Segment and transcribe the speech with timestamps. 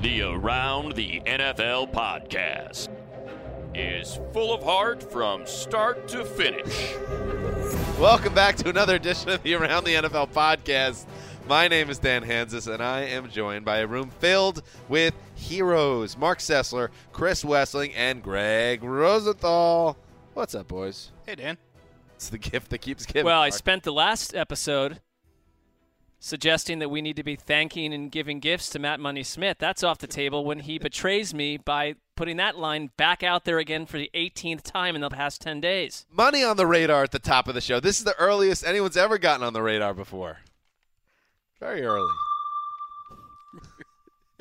[0.00, 2.88] The Around the NFL podcast
[3.74, 6.94] is full of heart from start to finish.
[7.98, 11.04] Welcome back to another edition of the Around the NFL podcast.
[11.48, 16.16] My name is Dan Hanzus, and I am joined by a room filled with heroes
[16.16, 19.96] Marc Sessler, Chris Wesseling, and Gregg Rosenthal.
[20.34, 21.10] What's up, boys?
[21.26, 21.58] Hey, Dan.
[22.14, 23.24] It's the gift that keeps giving.
[23.24, 25.00] Well, I spent the last episode
[26.20, 29.56] suggesting that we need to be thanking and giving gifts to Matt Money Smith.
[29.58, 33.58] That's off the table when he betrays me by putting that line back out there
[33.58, 36.06] again for the 18th time in the past 10 days.
[36.10, 37.78] money on the radar at the top of the show.
[37.78, 40.38] This is the earliest anyone's ever gotten on the radar before.
[41.60, 42.12] Very early.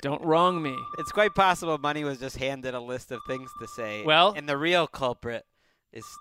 [0.02, 0.75] Don't wrong me.
[1.00, 4.03] It's quite possible Money was just handed a list of things to say.
[4.03, 5.45] Well- and the real culprit
[5.91, 6.17] is s-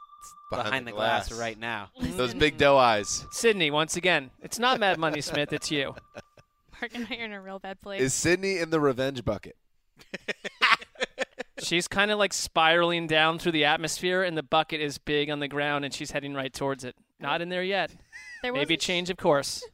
[0.51, 1.29] Behind behind, the the, glass.
[1.29, 1.41] glass.
[1.41, 1.91] right now.
[2.01, 3.27] Those big doe eyes.
[3.33, 5.95] Sydney, once again, it's not Matt Money Smith, it's you.
[6.81, 8.01] Marc and I are in a real bad place.
[8.01, 9.57] Is Sydney in the revenge bucket?
[11.63, 15.41] She's kind of like spiraling down through the atmosphere, and the bucket is big on
[15.41, 16.95] the ground, and she's heading right towards it.
[17.19, 17.91] Not in there yet.
[18.43, 19.65] there Maybe a change of course.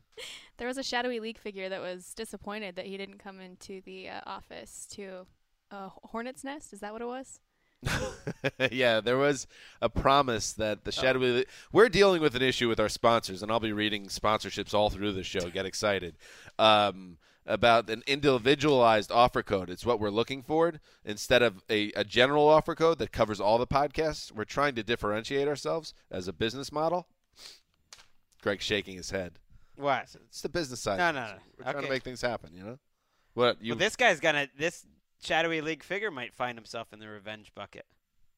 [0.59, 4.11] There was a shadowy league figure that was disappointed that he didn't come into the
[4.11, 5.27] uh, office to
[5.73, 6.73] uh, Hornet's Nest.
[6.73, 7.41] Is that what it was?
[8.71, 9.47] yeah, there was
[9.81, 11.47] a promise that the shadowy.
[11.73, 15.13] We're dealing with an issue with our sponsors, and I'll be reading sponsorships all through
[15.13, 15.51] the show.
[15.51, 16.17] Get excited
[16.59, 19.69] um, about an individualized offer code.
[19.69, 20.75] It's what we're looking for
[21.05, 24.31] instead of a, a general offer code that covers all the podcasts.
[24.31, 27.09] We're trying to differentiate ourselves as a business model.
[28.43, 29.39] Gregg's shaking his head.
[29.77, 30.15] What?
[30.29, 30.99] It's the business side.
[30.99, 31.35] No, no, no.
[31.59, 32.51] We're trying to make things happen.
[32.55, 32.79] You know
[33.35, 33.57] what?
[33.61, 34.49] You well, this guy's gonna.
[34.57, 34.85] This
[35.23, 37.87] shadowy league figure might find himself in the revenge bucket.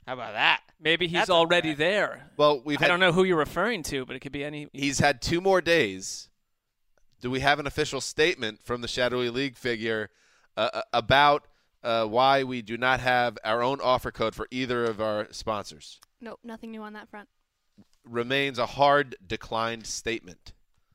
[0.06, 0.60] How about that?
[0.80, 1.78] Maybe he's That's already right.
[1.78, 2.30] there.
[2.36, 4.68] well, we've I don't know who you're referring to, but it could be any.
[4.72, 6.28] He's had two more days.
[7.20, 10.10] Do we have an official statement from the Shadowy League figure
[10.58, 11.46] uh, uh, about
[11.82, 16.00] uh, why we do not have our own offer code for either of our sponsors?
[16.20, 17.28] Nope, nothing new on that front.
[18.04, 20.52] Remains a hard declined statement.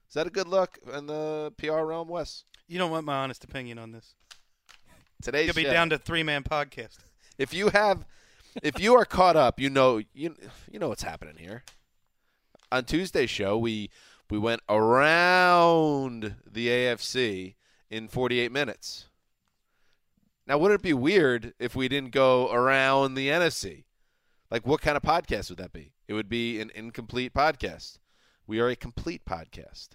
[0.07, 2.43] Is that a good look in the PR realm, Wes?
[2.67, 4.13] You don't want my honest opinion on this.
[5.21, 6.97] Today's You'll be show- down to three man podcast.
[7.37, 8.05] if you have
[8.63, 10.35] if you are caught up you know you
[10.71, 11.63] you know what's happening here.
[12.71, 13.89] On tuesday's show we
[14.29, 17.55] we went around the afc
[17.89, 19.07] in 48 minutes.
[20.47, 23.83] Now wouldn't it be weird if we didn't go around the nfc
[24.49, 25.93] like what kind of podcast would that be?
[26.07, 27.99] It would be an incomplete podcast.
[28.47, 29.89] We are a complete podcast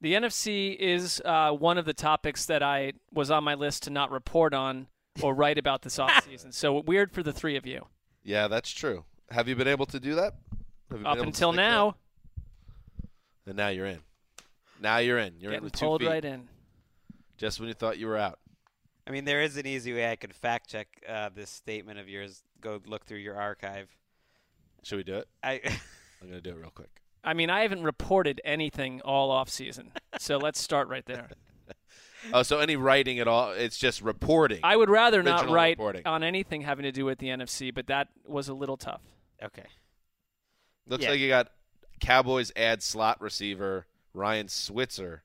[0.00, 3.90] The NFC is uh, one of the topics that I was on my list to
[3.90, 4.88] not report on
[5.22, 6.52] or write about this offseason.
[6.52, 7.86] So weird for the three of you.
[8.22, 10.34] yeah that's true have you been able to do that
[10.90, 11.70] Have you Up able until stick to that?
[11.70, 11.96] now,
[13.46, 14.00] and now you're in
[14.80, 16.08] now you're in you're in getting with two pulled feet.
[16.08, 16.48] right in.
[17.38, 18.38] just when you thought you were out.
[19.08, 22.08] I mean, there is an easy way I could fact check uh, this statement of
[22.08, 22.42] yours.
[22.60, 23.88] Go look through your archive.
[24.82, 25.28] Should we do it?
[25.44, 25.60] I.
[26.20, 26.90] I'm gonna do it real quick.
[27.26, 31.28] I mean, I haven't reported anything all off season, so let's start right there.
[32.32, 33.52] Oh, so any writing at all?
[33.52, 34.58] It's just reporting.
[34.64, 36.02] I would rather not write reporting.
[36.06, 39.00] on anything having to do with the NFC, but that was a little tough.
[39.40, 39.62] okay.
[40.88, 41.10] Looks Yeah.
[41.10, 41.52] like you got
[42.00, 45.22] Cowboys add slot receiver Ryan Switzer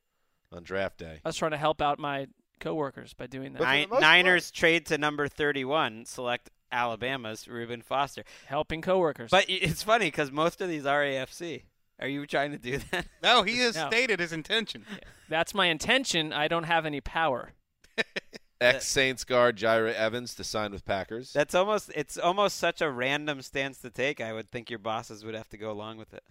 [0.51, 1.21] on draft day.
[1.25, 2.27] I was trying to help out my
[2.59, 3.59] coworkers by doing that.
[3.59, 8.23] But for the Nine, most Niners trade to number 31, select Alabama's Reuben Foster.
[8.45, 9.31] Helping coworkers.
[9.31, 11.63] But it's funny because most of these are AFC.
[12.01, 13.05] Are you trying to do that?
[13.21, 13.87] No, he has No.
[13.87, 14.85] stated his intention.
[15.29, 16.33] that's my intention.
[16.33, 17.53] I don't have any power.
[18.61, 21.33] Ex Saints guard Jahri Evans to sign with Packers.
[21.33, 24.21] That's almost it's almost such a random stance to take.
[24.21, 26.23] I would think your bosses would have to go along with it.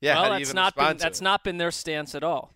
[0.00, 1.24] yeah, how well, do you that's even not been, respond to that's it?
[1.24, 2.54] not been their stance at all.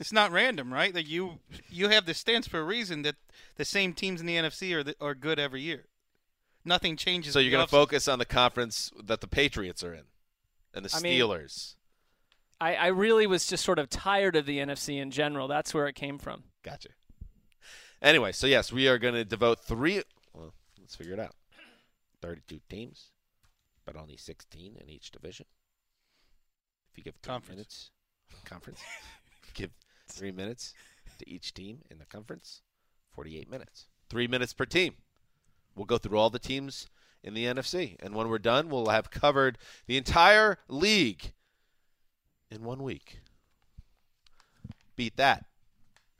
[0.00, 0.92] It's not random, right?
[0.92, 1.38] That you
[1.68, 3.14] you have the stance for a reason that
[3.56, 5.84] the same teams in the NFC are the, are good every year.
[6.64, 7.32] Nothing changes.
[7.34, 7.70] So you're gonna offseason.
[7.70, 10.04] focus on the conference that the Patriots are in,
[10.74, 11.74] and the I mean- Steelers.
[12.60, 15.48] I, I really was just sort of tired of the NFC in general.
[15.48, 16.44] That's where it came from.
[16.62, 16.90] Gotcha.
[18.02, 20.02] Anyway, so yes, we are going to devote three.
[20.34, 21.34] Well, let's figure it out.
[22.22, 23.10] Thirty-two teams,
[23.86, 25.46] but only sixteen in each division.
[26.92, 27.56] If you give three Conference.
[27.56, 27.90] minutes,
[28.44, 28.80] conference,
[29.54, 29.70] give
[30.08, 30.74] three minutes
[31.18, 32.60] to each team in the conference,
[33.14, 33.86] forty-eight minutes.
[34.10, 34.94] three minutes per team.
[35.74, 36.88] We'll go through all the teams
[37.22, 39.56] in the NFC, and when we're done, we'll have covered
[39.86, 41.32] the entire league
[42.50, 43.20] in one week.
[44.96, 45.46] Beat that,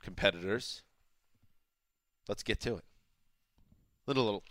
[0.01, 0.81] competitors.
[2.27, 2.83] Let's get to it.
[4.07, 4.43] Little little.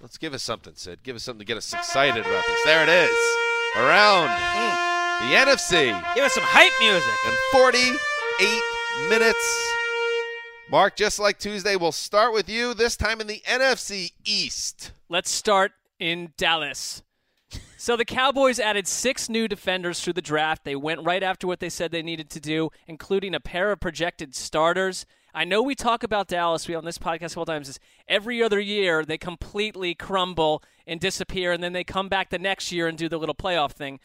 [0.00, 1.02] Let's give us something, Sid.
[1.04, 2.64] Give us something to get us excited about this.
[2.64, 3.16] There it is.
[3.76, 4.28] Around
[5.20, 7.14] the NFC Give us some hype music.
[7.26, 9.68] and 48 minutes.
[10.70, 14.92] Marc, just like Tuesday, we'll start with you this time in the NFC East.
[15.08, 17.02] Let's start in Dallas.
[17.82, 20.62] So the Cowboys added six new defenders through the draft.
[20.62, 23.80] They went right after what they said they needed to do, including a pair of
[23.80, 25.04] projected starters.
[25.34, 27.68] I know we talk about Dallas we on this podcast a couple times.
[27.68, 32.38] Is every other year they completely crumble and disappear, and then they come back the
[32.38, 33.98] next year and do the little playoff thing.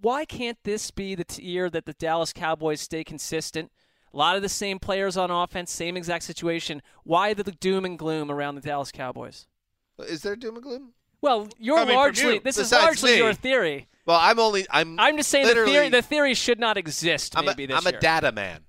[0.00, 3.72] Why can't this be the year that the Dallas Cowboys stay consistent?
[4.14, 6.80] A lot of the same players on offense, same exact situation.
[7.02, 9.48] Why the doom and gloom around the Dallas Cowboys?
[9.98, 10.92] Is there doom and gloom?
[11.22, 12.40] Well, you're Coming largely you.
[12.40, 13.18] this is largely me.
[13.18, 13.88] your theory.
[14.06, 14.98] Well, I'm only I'm.
[14.98, 17.86] I'm just saying the theory the theory should not exist I'm, maybe a, this I'm
[17.86, 18.60] a data man,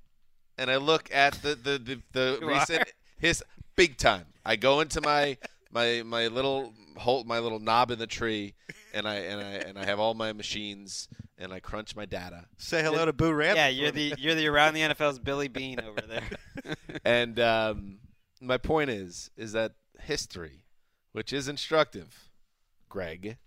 [0.58, 2.54] and I look at the the the, the You are.
[2.54, 2.84] recent
[3.18, 3.44] his
[3.76, 4.26] big time.
[4.46, 5.38] I go into my
[5.72, 8.54] my my little hole, my little knob in the tree,
[8.94, 11.08] and I and I and I have all my machines,
[11.38, 12.46] and I crunch my data.
[12.58, 13.58] Say hello to Boo Rabbit.
[13.58, 16.76] Yeah, you're the you're the around the NFL's Billy Beane over there.
[17.04, 18.00] And um,
[18.42, 19.72] my point is, is that
[20.02, 20.66] history,
[21.14, 22.30] which is instructive,
[22.92, 23.38] Gregg,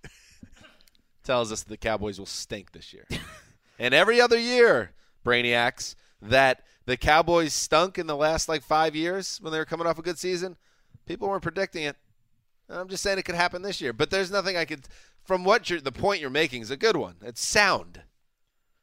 [1.23, 3.07] tells us the Cowboys will stink this year.
[3.79, 4.93] and every other year,
[5.25, 9.87] Brainiacs, that the Cowboys stunk in the last like five years when they were coming
[9.87, 10.57] off a good season,
[11.07, 11.97] people weren't predicting it.
[12.69, 13.93] I'm just saying it could happen this year.
[13.93, 14.89] But there's nothing I could,
[15.23, 17.17] from what you're, the point you're making is a good one.
[17.23, 18.03] It's sound.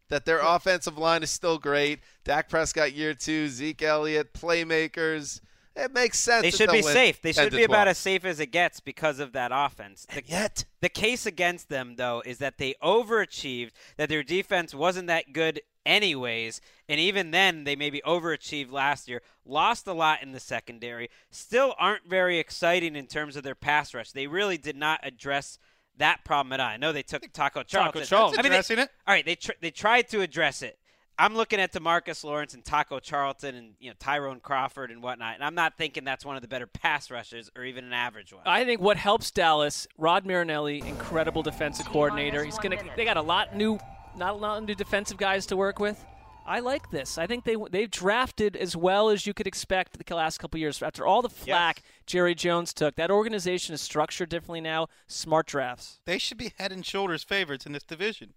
[0.09, 1.99] That their offensive line is still great.
[2.23, 5.41] Dak Prescott year two, Zeke Elliott, playmakers.
[5.75, 6.41] It makes sense.
[6.44, 7.21] they should be win safe.
[7.21, 10.06] They should be about as safe as it gets because of that offense.
[10.13, 15.07] The, Yet, the case against them, though, is that they overachieved, that their defense wasn't
[15.07, 20.31] that good anyways, and even then, they maybe overachieved last year, lost a lot in
[20.33, 24.12] the secondary, still aren't very exciting in terms of their pass rush.
[24.12, 25.57] They really did not address
[25.97, 26.68] that problem at all.
[26.68, 28.03] I know they took Taco Charlton.
[28.03, 28.39] Charlton.
[28.39, 28.89] I mean, they- addressing it.
[29.07, 30.77] all right, they tr- they tried to address it.
[31.17, 35.35] I'm looking at Demarcus Lawrence and Taco Charlton and you know Tyrone Crawford and whatnot,
[35.35, 38.33] and I'm not thinking that's one of the better pass rushers or even an average
[38.33, 38.43] one.
[38.45, 42.43] I think what helps Dallas, Rod Marinelli, incredible defensive coordinator.
[42.43, 42.77] He's gonna.
[42.95, 43.77] They got a lot new,
[44.17, 46.03] not a lot of new defensive guys to work with.
[46.45, 47.17] I like this.
[47.17, 50.81] I think they they've drafted as well as you could expect the last couple years.
[50.81, 54.87] After all the flack Jerry Jones took, that organization is structured differently now.
[55.07, 55.99] Smart drafts.
[56.05, 58.33] They should be head and shoulders favorites in this division.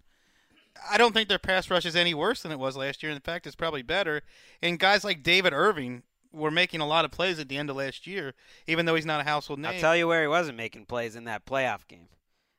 [0.90, 3.12] I don't think their pass rush is any worse than it was last year.
[3.12, 4.22] In fact, it's probably better.
[4.62, 7.76] And guys like David Irving were making a lot of plays at the end of
[7.76, 8.34] last year,
[8.66, 9.72] even though he's not a household name.
[9.74, 12.08] I'll tell you where he wasn't making plays in that playoff game.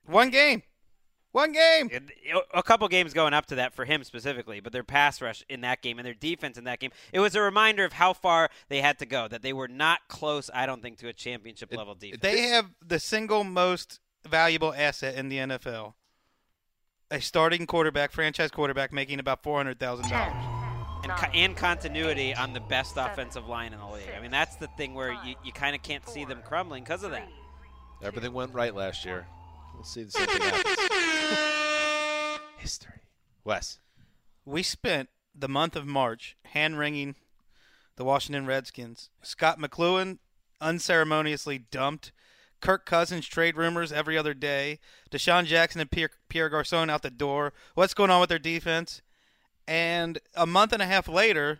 [0.05, 0.63] One game.
[1.33, 1.89] One game.
[2.53, 5.59] A couple games going up to that for him specifically, but their pass rush in
[5.61, 8.49] that game and their defense in that game, it was a reminder of how far
[8.69, 9.27] they had to go.
[9.27, 12.21] That they were not close, I don't think, to a championship level defense.
[12.21, 15.95] They have the single most valuable asset in the NFL.
[17.11, 20.33] A starting quarterback, franchise quarterback, making about four hundred thousand dollars.
[21.03, 24.09] and, co- and continuity on the best offensive line in the league.
[24.17, 27.03] I mean, that's the thing where you, you kind of can't see them crumbling because
[27.03, 27.27] of that.
[28.01, 29.27] everything went right last year.
[29.75, 32.39] We'll see the same thing happens.
[32.57, 33.01] History.
[33.43, 33.79] Wes.
[34.43, 37.15] We spent the month of March hand wringing
[37.97, 39.09] the Washington Redskins.
[39.21, 40.17] Scot McCloughan
[40.59, 42.11] unceremoniously dumped.
[42.65, 44.79] Kirk Cousins trade rumors every other day.
[45.11, 47.53] DeSean Jackson and Pierre, Pierre Garcon out the door.
[47.75, 49.03] What's going on with their defense?
[49.67, 51.59] And a month and a half later,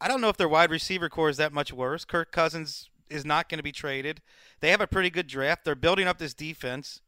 [0.00, 2.04] I don't know if their wide receiver core is that much worse.
[2.04, 4.22] Kirk Cousins is not going to be traded.
[4.60, 5.64] They have a pretty good draft.
[5.64, 7.00] They're building up this defense.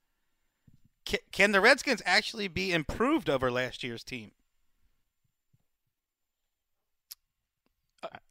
[1.04, 4.32] Can, can the Redskins actually be improved over last year's team?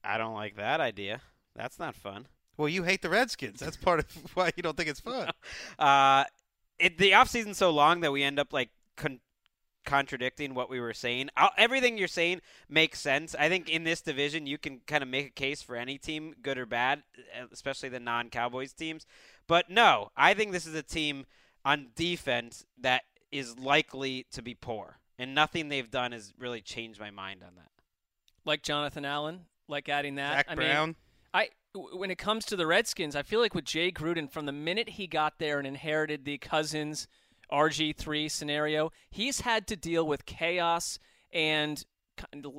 [0.04, 1.22] I don't like that idea.
[1.56, 2.28] That's not fun.
[2.58, 3.60] Well, you hate the Redskins.
[3.60, 5.30] That's part of why you don't think it's fun.
[5.80, 6.26] Uh,
[6.80, 9.20] it, the offseason's so long that we end up like con-
[9.86, 11.30] contradicting what we were saying.
[11.36, 13.36] i everything you're saying makes sense.
[13.38, 16.36] I think in this division, you can kind of make a case for any team,
[16.42, 17.04] good or bad,
[17.40, 19.06] uh, especially the non-Cowboys teams.
[19.48, 21.26] But no, I think this is a team
[21.66, 27.00] on defense that is likely to be poor, and nothing they've done has really changed
[27.00, 27.72] my mind on that.
[28.46, 30.34] Like Jonathan Allen, like adding that.
[30.34, 30.88] Zach I Brown.
[30.90, 30.96] Mean,
[31.34, 34.46] I w- when it comes to the Redskins, I feel like with Jay Gruden, from
[34.46, 37.08] the minute he got there and inherited the Cousins
[37.52, 41.00] RG three scenario, he's had to deal with chaos
[41.34, 41.84] and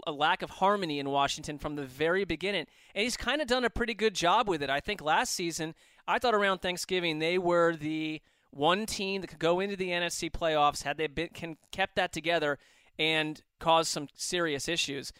[0.07, 3.65] a lack of harmony in Washington from the very beginning, and he's kind of done
[3.65, 4.71] a pretty good job with it.
[4.71, 5.75] I think last season,
[6.09, 10.31] I thought around Thanksgiving they were the one team that could go into the NFC
[10.31, 12.59] playoffs had they been can, kept that together
[12.99, 15.13] and caused some serious issues.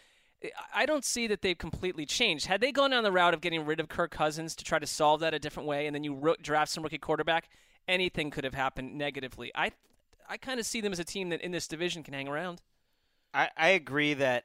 [0.75, 2.47] I don't see that they've completely changed.
[2.47, 4.87] Had they gone down the route of getting rid of Kirk Cousins to try to
[4.87, 7.49] solve that a different way, and then you ro- draft some rookie quarterback,
[7.87, 9.53] anything could have happened negatively.
[9.55, 9.73] I,
[10.29, 12.61] I kind of see them as a team that in this division can hang around.
[13.35, 14.45] I, I agree that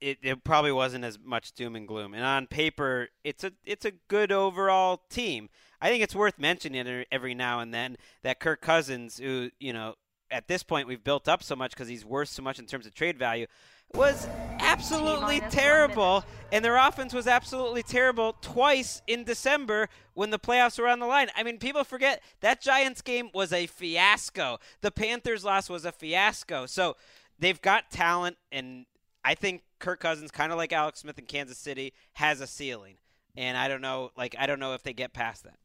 [0.00, 2.14] it, it probably wasn't as much doom and gloom.
[2.14, 5.48] And on paper, it's a it's a good overall team.
[5.80, 9.94] I think it's worth mentioning every now and then that Kirk Cousins, who you know
[10.30, 12.86] at this point we've built up so much because he's worth so much in terms
[12.86, 13.46] of trade value,
[13.94, 14.28] was
[14.68, 20.88] absolutely terrible, and their offense was absolutely terrible twice in December when the playoffs were
[20.88, 21.28] on the line.
[21.34, 24.58] I mean, people forget that Giants game was a fiasco.
[24.82, 26.66] The Panthers loss was a fiasco.
[26.66, 26.96] So
[27.38, 28.84] they've got talent, and
[29.24, 32.96] I think Kirk Cousins, kind of like Alex Smith in Kansas City, has a ceiling.
[33.36, 35.58] And I don't know, like I don't know if they get past that.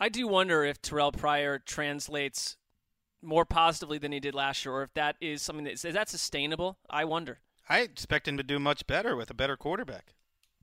[0.00, 2.56] I do wonder if Terrelle Pryor translates
[3.20, 6.08] more positively than he did last year, or if that is something that is that
[6.08, 6.78] sustainable.
[6.88, 7.40] I wonder.
[7.68, 10.14] I expect him to do much better with a better quarterback.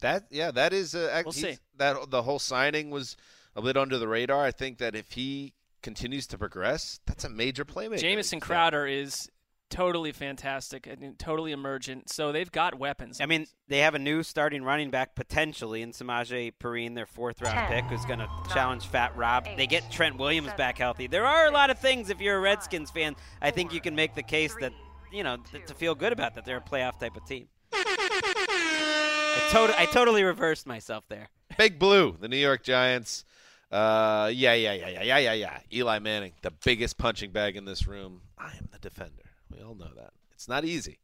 [0.02, 1.58] That yeah, that is uh, We'll see.
[1.78, 3.16] that the whole signing was
[3.56, 4.44] a bit under the radar.
[4.44, 8.00] I think that if he continues to progress, that's a major playmaker.
[8.00, 8.46] Jamison Yeah.
[8.46, 9.30] Crowder is
[9.70, 12.10] totally fantastic and totally emergent.
[12.10, 13.20] So they've got weapons.
[13.20, 17.42] I mean, they have a new starting running back potentially in Samaje Perine, their fourth
[17.42, 19.48] round pick, who's going to challenge Fat Rob.
[19.58, 21.08] They get Trent Williams back healthy.
[21.08, 23.96] There are a lot of things, if you're a Redskins fan, I think you can
[23.96, 24.72] make the case that,
[25.16, 27.48] you know, th- to feel good about that they're a playoff type of team.
[27.74, 31.30] I, tot- I totally reversed myself there.
[31.58, 33.24] Big Blue, the New York Giants.
[33.72, 35.60] Uh, yeah, yeah, yeah, yeah, yeah, yeah, yeah.
[35.74, 38.22] Eli Manning, the biggest punching bag in this room.
[38.38, 39.24] I am the defender.
[39.50, 40.12] We all know that.
[40.34, 41.00] It's not easy.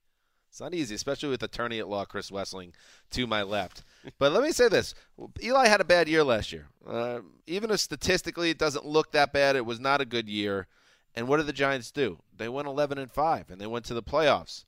[0.49, 2.73] It's not easy, especially with attorney at law Chris Wesseling
[3.11, 3.83] to my left.
[4.19, 4.95] But let me say this:
[5.43, 6.67] Eli had a bad year last year.
[6.85, 10.67] Uh, even if statistically it doesn't look that bad, it was not a good year.
[11.15, 12.19] And what did the Giants do?
[12.35, 14.65] They went 11 and five, and they went to the playoffs.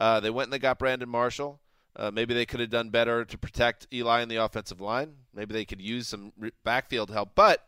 [0.00, 1.60] Uh, they went and they got Brandon Marshall.
[1.94, 5.14] Uh, maybe they could have done better to protect Eli in the offensive line.
[5.34, 7.30] Maybe they could use some backfield help.
[7.34, 7.66] But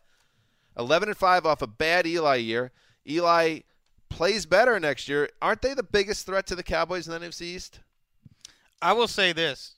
[0.79, 2.73] 11 and 5 off a bad Eli year.
[3.09, 3.61] Eli
[4.11, 5.31] plays better next year.
[5.41, 7.81] Aren't they the biggest threat to the Cowboys in the NFC East?
[8.83, 9.77] I will say this: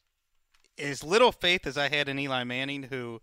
[0.79, 3.21] as little faith as I had in Eli Manning, who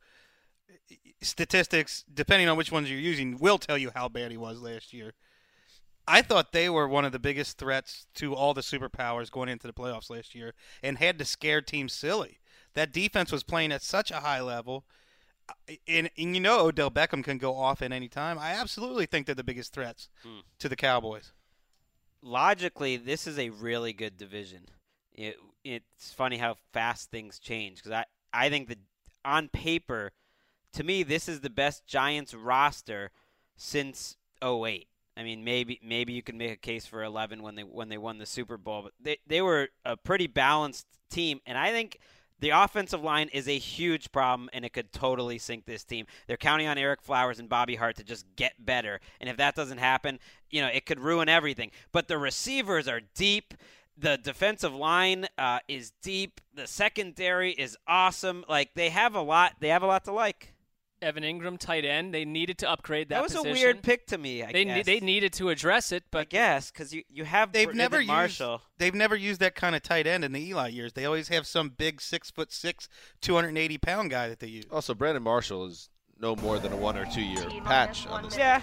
[1.22, 4.94] statistics, depending on which ones you're using, will tell you how bad he was last
[4.94, 5.14] year.
[6.08, 9.68] I thought they were one of the biggest threats to all the superpowers going into
[9.68, 12.40] the playoffs last year, and had to scare teams silly.
[12.76, 14.86] That defense was playing at such a high level.
[15.88, 18.38] And, and you know Odell Beckham can go off at any time.
[18.38, 20.40] I absolutely think they're the biggest threats hmm.
[20.60, 21.32] to the Cowboys.
[22.22, 24.68] logically, this is a really good division.
[25.14, 28.80] It, it's funny how fast things change because I, I think that
[29.26, 30.12] on paper,
[30.74, 33.12] to me, this is the best Giants roster
[33.56, 34.88] since 08.
[35.18, 37.98] I mean, maybe maybe you can make a case for 11 when they when they
[37.98, 41.98] won the Super Bowl, but they they were a pretty balanced team, and I think
[42.40, 46.06] the offensive line is a huge problem, and it could totally sink this team.
[46.28, 49.56] They're counting on Ereck Flowers and Bobby Hart to just get better, and if that
[49.56, 50.20] doesn't happen,
[50.52, 51.72] you know, it could ruin everything.
[51.92, 53.56] But the receivers are deep.
[53.98, 56.42] The defensive line uh, is deep.
[56.54, 58.46] The secondary is awesome.
[58.48, 59.54] Like they have a lot.
[59.60, 60.54] They have a lot to like.
[61.02, 62.14] Evan Engram, tight end.
[62.14, 63.16] They needed to upgrade that.
[63.16, 63.50] That was position.
[63.52, 64.44] a weird pick to me.
[64.44, 64.86] I They guess.
[64.86, 67.78] they needed to address it, but I but guess because you you have They've Brandon
[67.78, 68.62] never used Marshall.
[68.78, 70.94] they've never used that kind of tight end in the Eli years.
[70.94, 72.90] They always have some big six foot six,
[73.22, 74.66] two hundred and eighty pound guy that they use.
[74.72, 75.90] Also, Brandon Marshall is
[76.20, 78.38] no more than a one or two year patch on this.
[78.38, 78.62] Yeah.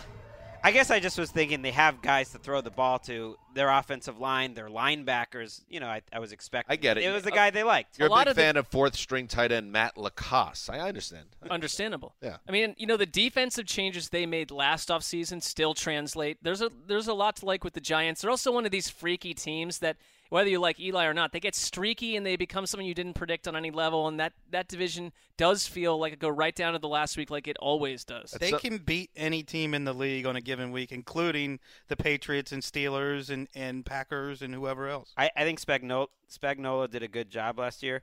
[0.64, 3.36] I guess I just was thinking they have guys to throw the ball to.
[3.54, 5.60] Their offensive line, their linebackers.
[5.68, 6.72] You know, I, I was expecting.
[6.72, 7.04] I get it.
[7.04, 7.98] It was the guy uh, they liked.
[7.98, 10.68] You're A a, lot big of the- fan of fourth string tight end Matt LaCosse.
[10.70, 11.26] I understand.
[11.50, 12.14] understandable.
[12.20, 12.38] Yeah.
[12.48, 16.38] I mean, you know, the defensive changes they made last offseason still translate.
[16.42, 18.22] There's a there's a lot to like with the Giants.
[18.22, 19.96] They're also one of these freaky teams that
[20.30, 23.14] whether you like Eli or not, they get streaky and they become something you didn't
[23.14, 26.72] predict on any level and that that division does feel like it go right down
[26.72, 28.32] to the last week like it always does.
[28.32, 31.96] They so- can beat any team in the league on a given week, including the
[31.96, 35.12] Patriots and Steelers and, and Packers and whoever else.
[35.16, 38.02] I, I think Spagnuolo, Spagnuolo did a good job last year.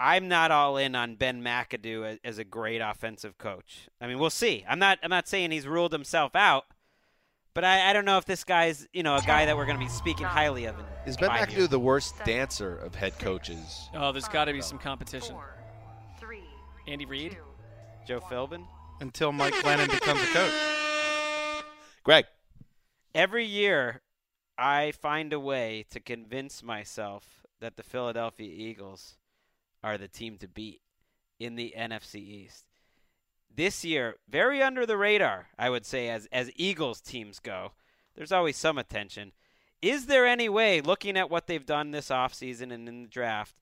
[0.00, 3.88] I'm not all in on Ben McAdoo as, as a great offensive coach.
[4.00, 4.64] I mean, we'll see.
[4.68, 4.98] I'm not.
[5.02, 6.66] I'm not saying he's ruled himself out,
[7.58, 9.80] but I, I don't know if this guy's you know a guy that we're going
[9.80, 10.78] to be speaking highly of.
[10.78, 11.68] In Is Ben McAdoo years.
[11.70, 13.88] the worst dancer of head coaches?
[13.92, 15.34] Oh, there's got to be some competition.
[16.20, 16.44] Three,
[16.86, 17.36] Andy Reid?
[18.06, 18.64] Joe Philbin?
[19.00, 20.52] Until Mike Glennon becomes a coach.
[22.04, 22.26] Gregg,
[23.12, 24.02] every year
[24.56, 29.16] I find a way to convince myself that the Philadelphia Eagles
[29.82, 30.80] are the team to beat
[31.40, 32.66] in the NFC East.
[33.54, 37.72] This year, very under the radar, I would say, as as Eagles teams go.
[38.14, 39.32] There's always some attention.
[39.80, 43.54] Is there any way, looking at what they've done this offseason and in the draft,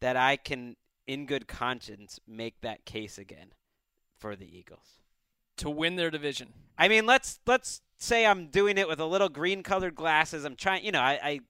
[0.00, 3.52] that I can, in good conscience, make that case again
[4.16, 5.00] for the Eagles?
[5.58, 6.52] To win their division.
[6.78, 10.44] I mean, let's let's say I'm doing it with a little green colored glasses.
[10.44, 11.40] I'm trying, you know, I I,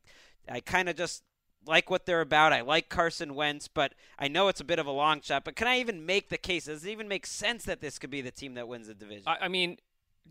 [0.57, 1.23] I kind of just
[1.67, 2.53] like what they're about.
[2.53, 5.45] I like Carson Wentz, but I know it's a bit of a long shot.
[5.45, 6.67] But can I even make the case?
[6.67, 9.25] Does it even make sense that this could be the team that wins the division?
[9.27, 9.79] I, I mean,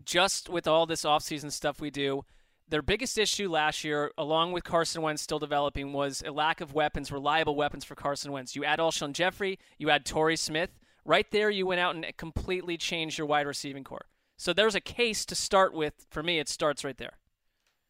[0.04, 2.24] just with all this offseason stuff we do,
[2.68, 6.72] their biggest issue last year, along with Carson Wentz still developing, was a lack of
[6.72, 8.56] weapons, reliable weapons for Carson Wentz.
[8.56, 10.70] You add Alshon Jeffery, you add Torrey Smith.
[11.04, 14.06] Right there, you went out and completely changed your wide receiving core.
[14.38, 16.06] So there's a case to start with.
[16.10, 17.18] For me, it starts right there.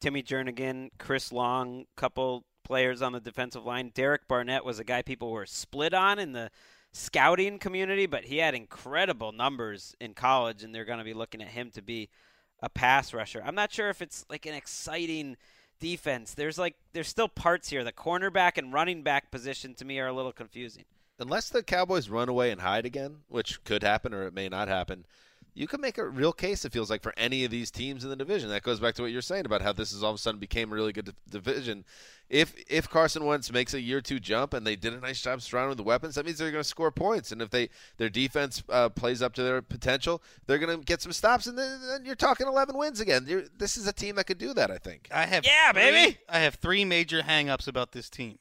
[0.01, 3.93] Timmy Jernigan, Chris Long, couple players on the defensive line.
[3.95, 6.51] Derek Barnett was a guy people were split on in the
[6.93, 11.43] scouting community, but he had incredible numbers in college, and they're going to be looking
[11.43, 12.09] at him to be
[12.61, 13.43] a pass rusher.
[13.45, 15.37] I'm not sure if it's like an exciting
[15.81, 16.35] defense.
[16.35, 17.85] There's like there's still parts here.
[17.85, 20.85] The cornerback and running back position to me are a little confusing.
[21.19, 24.67] Unless the Cowboys run away and hide again, which could happen or it may not
[24.69, 25.07] happen,
[25.55, 26.65] you can make a real case.
[26.65, 28.49] It feels like for any of these teams in the division.
[28.51, 30.41] That goes back to what you're saying about how this is all of a sudden
[30.41, 31.85] became a really good di- division.
[32.29, 35.41] If if Carson Wentz makes a year two jump and they did a nice job
[35.43, 37.31] surrounding the weapons, that means they're going to score points.
[37.33, 37.69] And if they
[37.99, 41.57] their defense uh, plays up to their potential, they're going to get some stops, and
[41.59, 43.25] then, then you're talking 11 wins again.
[43.29, 44.71] You're, this is a team that could do that.
[44.71, 45.09] I think.
[45.13, 46.19] I have Yeah, three- baby!
[46.29, 48.39] I have three major hangups about this team.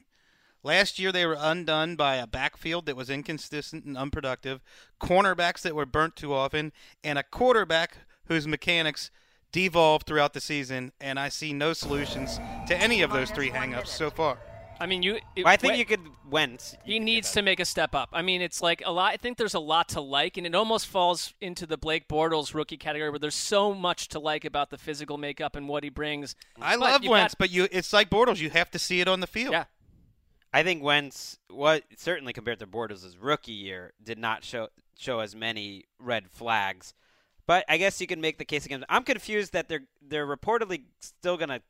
[0.63, 4.61] Last year they were undone by a backfield that was inconsistent and unproductive,
[5.01, 6.71] cornerbacks that were burnt too often,
[7.03, 9.11] and a quarterback whose mechanics
[9.51, 10.91] devolved throughout the season.
[11.01, 14.37] And I see no solutions to any of those three hangups so far.
[14.79, 15.15] I mean, you.
[15.35, 16.75] It, Well, I think Wen- you could Wentz.
[16.83, 18.09] He needs to make a step up.
[18.11, 19.13] I mean, it's like a lot.
[19.13, 22.53] I think there's a lot to like, and it almost falls into the Blake Bortles
[22.55, 25.89] rookie category, where there's so much to like about the physical makeup and what he
[25.89, 26.35] brings.
[26.59, 28.39] I But love you've Wentz, got- but you it's like Bortles.
[28.39, 29.51] You have to see it on the field.
[29.53, 29.65] Yeah.
[30.53, 35.35] I think Wentz, what certainly compared to Bortles' rookie year, did not show show as
[35.35, 36.93] many red flags.
[37.45, 38.85] But I guess you can make the case against.
[38.87, 41.61] I'm confused that they're they're reportedly still going to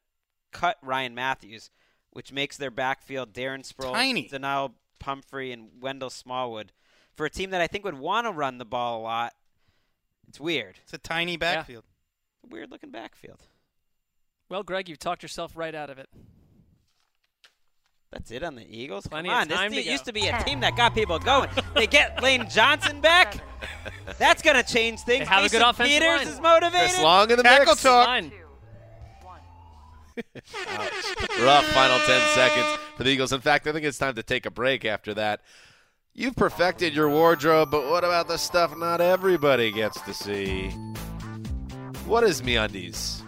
[0.52, 1.72] cut Ryan Mathews,
[2.12, 4.28] which makes their backfield Darren Sproles, Tiny.
[4.28, 6.74] Donnel Pumphrey, and Wendell Smallwood
[7.16, 9.34] for a team that I think would want to run the ball a lot.
[10.28, 10.80] It's weird.
[10.84, 11.84] It's a tiny backfield.
[12.50, 13.40] Weird looking backfield.
[14.50, 16.10] Well, Gregg, you've talked yourself right out of it.
[18.14, 19.08] That's it on the Eagles.
[19.08, 19.92] Plenty Come of on, this to team go.
[19.92, 21.50] used to be a team that got people going.
[21.74, 23.38] they get Lane Johnson back.
[24.20, 25.20] That's gonna change things.
[25.22, 26.28] They have a good Mason offensive Peters line.
[26.28, 26.80] is motivated.
[26.90, 27.82] Chris Long in the Tackle mix.
[27.82, 28.06] talk.
[28.06, 28.32] Fine.
[31.42, 33.34] Rough final 10 seconds for the Eagles.
[33.34, 35.42] In fact, I think it's time to take a break after that.
[36.14, 40.70] You've perfected your wardrobe, but what about the stuff not everybody gets to see?
[42.06, 43.22] What is MeUndies?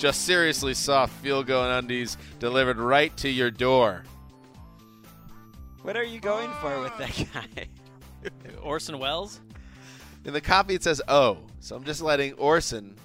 [0.00, 4.04] Just seriously soft feel-going undies delivered right to your door.
[5.82, 7.66] What are you going for with that guy?
[8.62, 9.40] Orson Welles.
[10.24, 12.96] In the copy it says "Oh," so I'm just letting Orson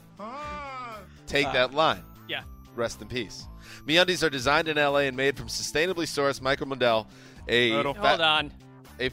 [1.28, 2.04] take that uh, line.
[2.30, 2.44] Yeah.
[2.76, 3.46] Rest in peace.
[3.86, 7.08] MeUndies are designed in LA and made from sustainably sourced micromodal.
[7.50, 7.94] A Modal.
[7.94, 8.52] fa- Hold on.
[9.02, 9.12] a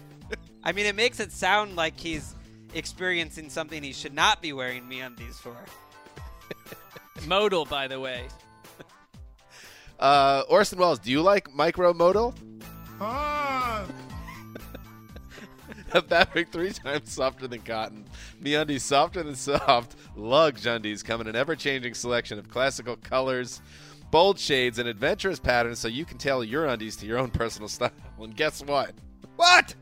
[0.63, 2.37] I mean, it makes it sound like he's
[2.75, 5.57] experiencing something he should not be wearing me undies for.
[7.27, 8.27] Modal, by the way.
[10.01, 12.35] Uh, Orson Welles, do you like micromodal?
[13.01, 13.87] A
[16.03, 18.05] fabric three times softer than cotton.
[18.43, 19.95] MeUndies softer than soft.
[20.17, 23.61] Lugs undies come in an ever-changing selection of classical colors,
[24.11, 27.69] bold shades, and adventurous patterns, so you can tailor your undies to your own personal
[27.69, 27.93] style.
[28.19, 28.93] And guess what?
[29.37, 29.77] What?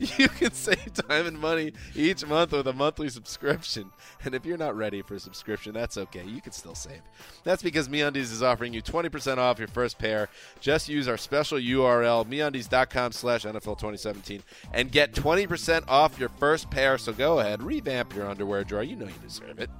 [0.18, 3.90] You can save time and money each month with a monthly subscription.
[4.24, 6.24] And if you're not ready for a subscription, that's okay.
[6.24, 7.02] You can still save.
[7.42, 10.28] That's because MeUndies is offering you 20% off your first pair.
[10.60, 16.70] Just use our special URL, MeUndies.com slash NFL 2017, and get 20% off your first
[16.70, 16.96] pair.
[16.98, 18.82] So go ahead, revamp your underwear drawer.
[18.82, 19.70] You know you deserve it.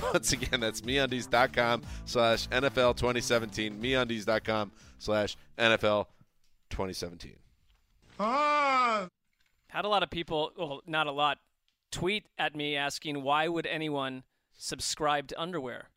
[0.12, 6.06] Once again, that's MeUndies.com slash NFL 2017, MeUndies.com slash NFL
[6.70, 7.39] 2017.
[8.20, 11.38] Had a lot of people, well, not a lot,
[11.90, 14.24] tweet at me asking why would anyone
[14.56, 15.90] subscribe to underwear?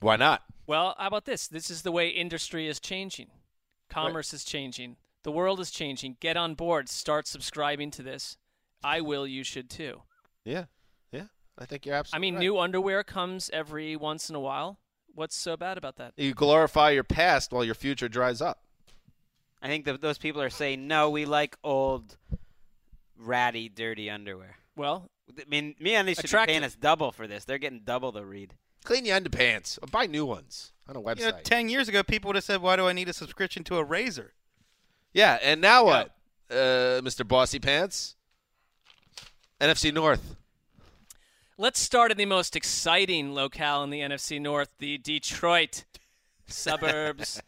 [0.00, 0.42] Why not?
[0.66, 1.48] Well, how about this?
[1.48, 3.28] This is the way industry is changing.
[3.88, 4.96] Commerce is changing.
[5.22, 6.16] The world is changing.
[6.20, 6.88] Get on board.
[6.88, 8.36] Start subscribing to this.
[8.84, 9.26] I will.
[9.26, 10.02] You should too.
[10.44, 10.66] Yeah,
[11.10, 11.26] yeah.
[11.58, 12.40] I think you're absolutely I mean, right.
[12.40, 14.78] new underwear comes every once in a while.
[15.14, 16.12] What's so bad about that?
[16.16, 18.62] You glorify your past while your future dries up.
[19.62, 21.10] I think that those people are saying no.
[21.10, 22.16] We like old,
[23.18, 24.56] ratty, dirty underwear.
[24.76, 27.44] Well, I mean, me and these should be paying us double for this.
[27.44, 28.54] They're getting double the read.
[28.84, 29.78] Clean your underpants.
[29.82, 31.18] Or buy new ones on a website.
[31.18, 33.64] You know, ten years ago, people would have said, "Why do I need a subscription
[33.64, 34.34] to a razor?"
[35.12, 36.14] yeah, and now what,
[36.50, 37.26] uh, Mr.
[37.26, 38.14] Bossy Pants?
[39.60, 40.36] NFC North.
[41.56, 45.84] let's start in the most exciting locale in the NFC North, the Detroit
[46.46, 47.40] suburbs.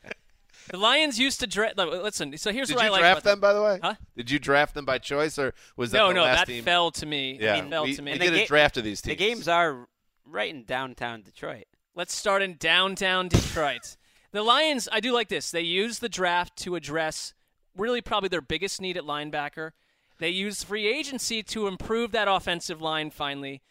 [0.71, 1.77] The Lions used to draft.
[1.77, 3.79] Listen, so here's Did what I like draft about them, by the way?
[3.83, 3.95] Huh?
[4.17, 6.65] Did you draft them by choice, or was that No, the no, last that team?
[6.65, 7.39] fell to me.
[7.41, 8.13] Yeah, It fell we, to me.
[8.13, 9.17] we did a ga- draft of these teams.
[9.19, 9.89] The games are
[10.25, 11.65] right in downtown Detroit.
[11.95, 13.97] Let's start in downtown Detroit.
[14.33, 15.51] the Lions, I do like this.
[15.51, 17.35] They use the draft to address
[17.77, 19.71] really probably their biggest need at linebacker.
[20.19, 23.63] They use free agency to improve that offensive line finally.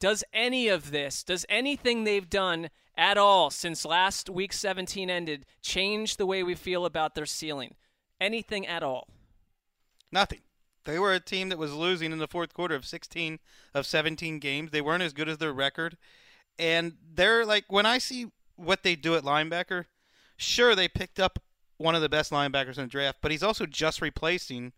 [0.00, 5.46] Does any of this, does anything they've done at all since last week 17 ended
[5.62, 7.76] change the way we feel about their ceiling?
[8.20, 9.08] Anything at all?
[10.12, 10.40] Nothing.
[10.84, 13.38] They were a team that was losing in the fourth quarter of 16
[13.74, 14.70] of 17 games.
[14.70, 15.96] They weren't as good as their record.
[16.58, 19.84] And they're like, when I see what they do at linebacker,
[20.36, 21.38] sure, they picked up
[21.76, 24.72] one of the best linebackers in the draft, but he's also just replacing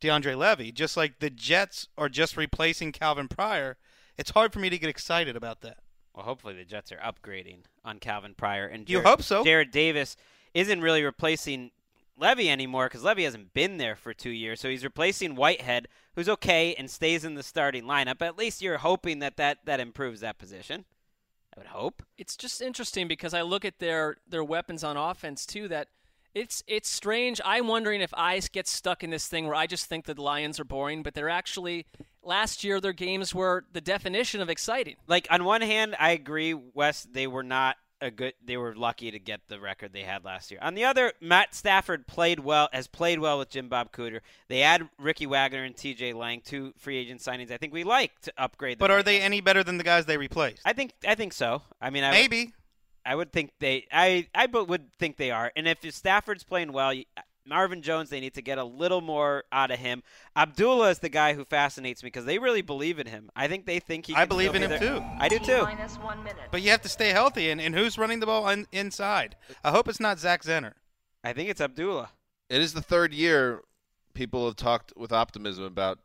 [0.00, 0.70] DeAndre Levy.
[0.70, 3.76] Just like the Jets are just replacing Calvin Pryor.
[4.16, 5.78] It's hard for me to get excited about that.
[6.14, 9.44] Well, hopefully the Jets are upgrading on Calvin Pryor and You hope so.
[9.44, 10.16] Jarrad Davis
[10.54, 11.70] isn't really replacing
[12.18, 14.60] Levy anymore because Levy hasn't been there for two years.
[14.60, 18.20] So he's replacing Whitehead, who's okay and stays in the starting lineup.
[18.20, 20.84] At least you're hoping that that, that improves that position.
[21.56, 22.02] I would hope.
[22.16, 25.66] it's just interesting because I look at their their weapons on offense too.
[25.66, 25.88] That
[26.34, 27.40] it's it's strange.
[27.44, 30.22] I'm wondering if I get stuck in this thing where I just think that the
[30.22, 31.86] Lions are boring, but they're actually
[32.22, 34.96] last year their games were the definition of exciting.
[35.06, 37.06] Like on one hand, I agree, Wes.
[37.10, 38.34] They were not a good.
[38.44, 40.60] They were lucky to get the record they had last year.
[40.62, 42.68] On the other, Matt Stafford played well.
[42.72, 44.20] Has played well with Jim Bob Cooter.
[44.48, 46.12] They add Ricky Wagner and T.J.
[46.14, 47.50] Lang, two free agent signings.
[47.50, 48.78] I think we like to upgrade.
[48.78, 50.62] them But are they any better than the guys they replaced?
[50.64, 50.92] I think.
[51.06, 51.62] I think so.
[51.80, 52.52] I mean, I, Maybe.
[53.04, 53.86] I would think they.
[53.92, 55.52] I I would think they are.
[55.56, 56.92] And if Stafford's playing well,
[57.46, 60.02] Marvin Jones, they need to get a little more out of him.
[60.36, 63.30] Abdullah is the guy who fascinates me because they really believe in him.
[63.34, 64.14] I think they think he.
[64.14, 64.78] I believe in him there.
[64.78, 65.02] too.
[65.18, 65.62] I do too.
[65.62, 65.98] Minus.
[66.50, 69.36] But you have to stay healthy, and, and who's running the ball in, inside?
[69.64, 70.74] I hope it's not Zach Zenner.
[71.24, 72.10] I think it's Abdullah.
[72.48, 73.62] It is the third year
[74.14, 75.98] people have talked with optimism about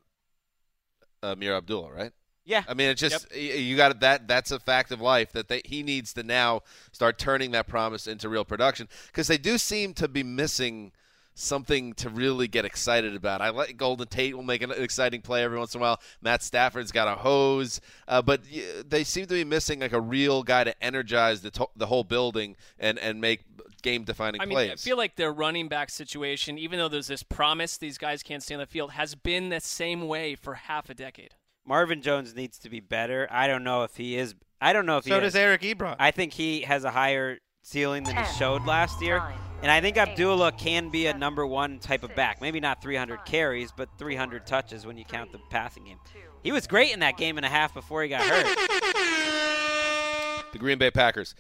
[1.22, 2.12] uh, Ameer Abdullah, right?
[2.46, 2.64] Yeah.
[2.68, 4.28] I mean, it's just y- you got that.
[4.28, 8.08] That's a fact of life that they, he needs to now start turning that promise
[8.08, 10.92] into real production because they do seem to be missing
[11.36, 13.42] something to really get excited about.
[13.42, 16.00] I like Golden Tate will make an exciting play every once in a while.
[16.22, 18.42] Matt Stafford's got a hose, uh, but
[18.88, 22.04] they seem to be missing like a real guy to energize the to- the whole
[22.04, 23.42] building and and make
[23.82, 24.72] game defining I mean, plays.
[24.72, 28.42] I feel like their running back situation, even though there's this promise these guys can't
[28.42, 31.36] stay on the field, has been the same way for half a decade.
[31.66, 33.28] Marvin Jones needs to be better.
[33.32, 34.36] I don't know if he is.
[34.62, 35.36] I don't know if So he So does is.
[35.36, 35.96] Eric Ebron.
[36.00, 39.18] I think he has a higher ceiling than he showed last year.
[39.18, 42.42] nine, And I think eight, Abdullah can be a number one type of back.
[42.42, 45.98] Maybe not 300 five, carries, but 300 four, touches when you count the passing game.
[46.14, 48.46] two, He was great in that game and a half before he got hurt.
[50.54, 51.36] the Green Bay Packers.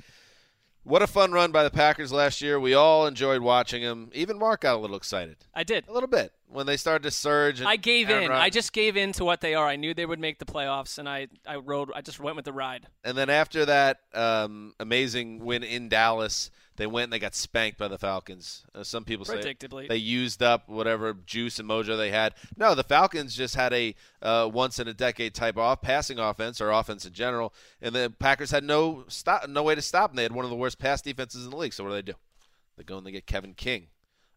[0.83, 2.59] What a fun run by the Packers last year.
[2.59, 4.09] We all enjoyed watching them.
[4.13, 5.37] Even Marc got a little excited.
[5.53, 5.87] I did.
[5.87, 7.59] A little bit when they started to surge.
[7.59, 8.29] And I gave in.
[8.29, 9.67] Rodgers- I just gave in to what they are.
[9.67, 11.91] I knew they would make the playoffs, and I, I rode.
[11.93, 12.87] I just went with the ride.
[13.03, 17.77] And then after that um, amazing win in Dallas, they went and they got spanked
[17.77, 18.63] by the Falcons.
[18.73, 19.55] Uh, some people say
[19.87, 22.33] they used up whatever juice and mojo they had.
[22.57, 26.59] No, the Falcons just had a uh, once in a decade type off passing offense
[26.59, 30.17] or offense in general, and the Packers had no stop, no way to stop them.
[30.17, 31.73] They had one of the worst pass defenses in the league.
[31.73, 32.13] So what do they do?
[32.77, 33.87] They go and they get Kevin King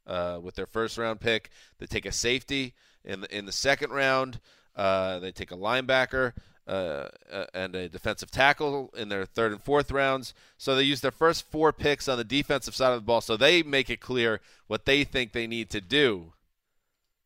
[0.08, 1.50] uh, with their first round pick.
[1.78, 4.40] They take a safety in the, in the second round.
[4.74, 6.32] Uh, they take a linebacker
[6.66, 10.34] uh, uh, and a defensive tackle in their third and fourth rounds.
[10.56, 13.20] So they use their first four picks on the defensive side of the ball.
[13.20, 16.32] So they make it clear what they think they need to do.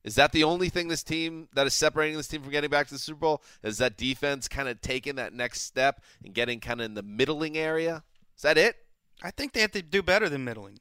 [0.04, 2.88] Is that the only thing this team that is separating this team from getting back
[2.88, 3.42] to the Super Bowl?
[3.62, 7.02] Is that defense kind of taking that next step and getting kind of in the
[7.02, 8.02] middling area?
[8.36, 8.76] Is that it?
[9.22, 10.80] I think they have to do better than middling.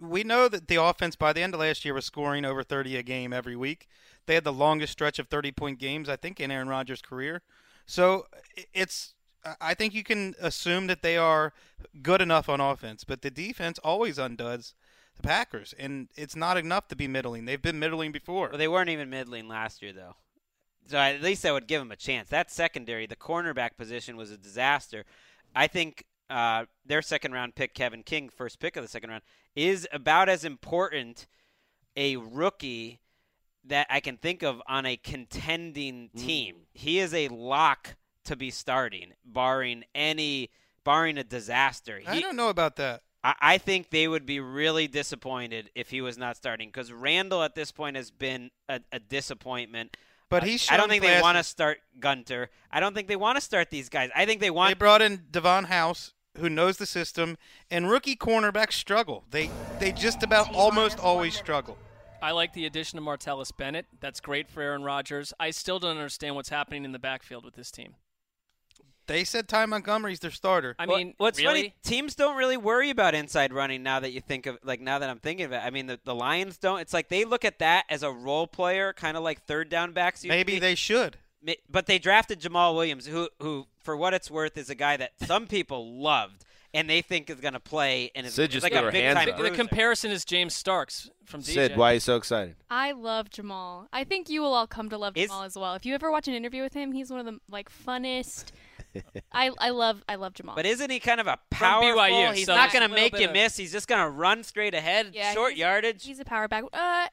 [0.00, 2.96] We know that the offense by the end of last year was scoring over 30
[2.96, 3.88] a game every week.
[4.26, 7.42] They had the longest stretch of 30 point games, I think, in Aaron Rodgers' career.
[7.86, 8.26] So
[8.72, 9.14] it's,
[9.60, 11.52] I think you can assume that they are
[12.02, 14.74] good enough on offense, but the defense always undoes
[15.16, 17.44] the Packers, and it's not enough to be middling.
[17.44, 18.48] They've been middling before.
[18.48, 20.16] Well, they weren't even middling last year, though.
[20.86, 22.28] So at least I would give them a chance.
[22.28, 25.04] That secondary, the cornerback position was a disaster.
[25.54, 29.22] I think uh, their second round pick, Kevin King, first pick of the second round,
[29.54, 31.26] is about as important
[31.96, 33.00] a rookie
[33.66, 36.66] that I can think of on a contending team.
[36.72, 40.50] He is a lock to be starting, barring any
[40.84, 42.00] barring a disaster.
[42.06, 43.02] I don't know about that.
[43.22, 47.42] I, I think they would be really disappointed if he was not starting because Randall
[47.42, 49.96] at this point has been a, a disappointment.
[50.28, 52.50] But I- he's I don't shown think they want to start Gunter.
[52.70, 54.10] I don't think they want to start these guys.
[54.14, 54.70] I think they want.
[54.70, 57.36] They brought in Davon House, who knows the system,
[57.70, 59.24] and rookie cornerbacks struggle.
[59.30, 61.78] They they just about almost always struggle.
[62.22, 63.86] I like the addition of Martellus Bennett.
[64.00, 65.34] That's great for Aaron Rodgers.
[65.38, 67.96] I still don't understand what's happening in the backfield with this team.
[69.06, 70.74] They said Ty Montgomery's their starter.
[70.78, 71.60] I Well, mean, what's really?
[71.60, 71.74] funny?
[71.82, 75.10] Teams don't really worry about inside running now that you think of like now that
[75.10, 75.60] I'm thinking of it.
[75.62, 76.80] I mean, the, the Lions don't.
[76.80, 79.92] It's like they look at that as a role player, kind of like third down
[79.92, 80.24] backs.
[80.24, 80.58] used Maybe be.
[80.58, 81.18] they should.
[81.68, 85.10] But they drafted Jamaal Williams, who, who, for what it's worth, is a guy that
[85.26, 88.10] some people loved and they think is going to play.
[88.14, 89.38] And it's, Sid just like a her big hands time up.
[89.38, 91.52] The comparison is James Starks from DJ.
[91.54, 92.56] Sid, why are you so excited?
[92.70, 93.88] I love Jamaal.
[93.92, 95.74] I think you will all come to love Is- Jamaal as well.
[95.74, 98.46] If you ever watch an interview with him, he's one of the like funnest.
[99.32, 100.54] I I love I love Jamaal.
[100.56, 102.00] But isn't he kind of a From powerful?
[102.02, 103.56] BYU, He's so not going to make you of- miss.
[103.56, 106.04] He's just going to run straight ahead, Yeah, short he's- yardage.
[106.04, 106.64] he's a power back.
[106.64, 107.08] Uh, I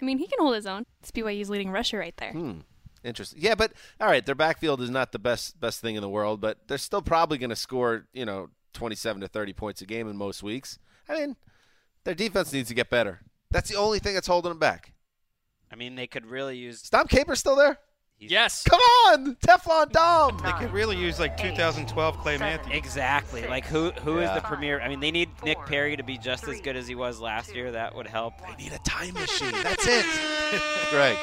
[0.00, 0.84] mean, he can hold his own.
[1.00, 2.32] It's BYU's leading rusher right there.
[2.32, 2.60] Hmm.
[3.04, 3.38] Interesting.
[3.40, 6.40] Yeah, but all right, their backfield is not the best best thing in the world,
[6.40, 10.08] but they're still probably going to score, you know, 27 to 30 points a game
[10.08, 10.78] in most weeks.
[11.08, 11.36] I mean,
[12.04, 13.20] their defense needs to get better.
[13.50, 14.92] That's the only thing that's holding them back.
[15.72, 16.80] I mean, they could really use.
[16.82, 17.78] Stomp Capers still there?
[18.18, 18.62] Yes.
[18.64, 20.40] Come on, Teflon Dom.
[20.42, 22.74] They could really use like 2012 Clay Matthews.
[22.74, 23.46] Exactly.
[23.46, 24.36] Like who who is Yeah.
[24.36, 24.80] the premier?
[24.80, 27.54] I mean, they need Nick Perry to be just as good as he was last
[27.54, 27.70] year.
[27.72, 28.34] That would help.
[28.40, 29.52] They need a time machine.
[29.62, 30.06] That's it.
[30.90, 31.18] Gregg.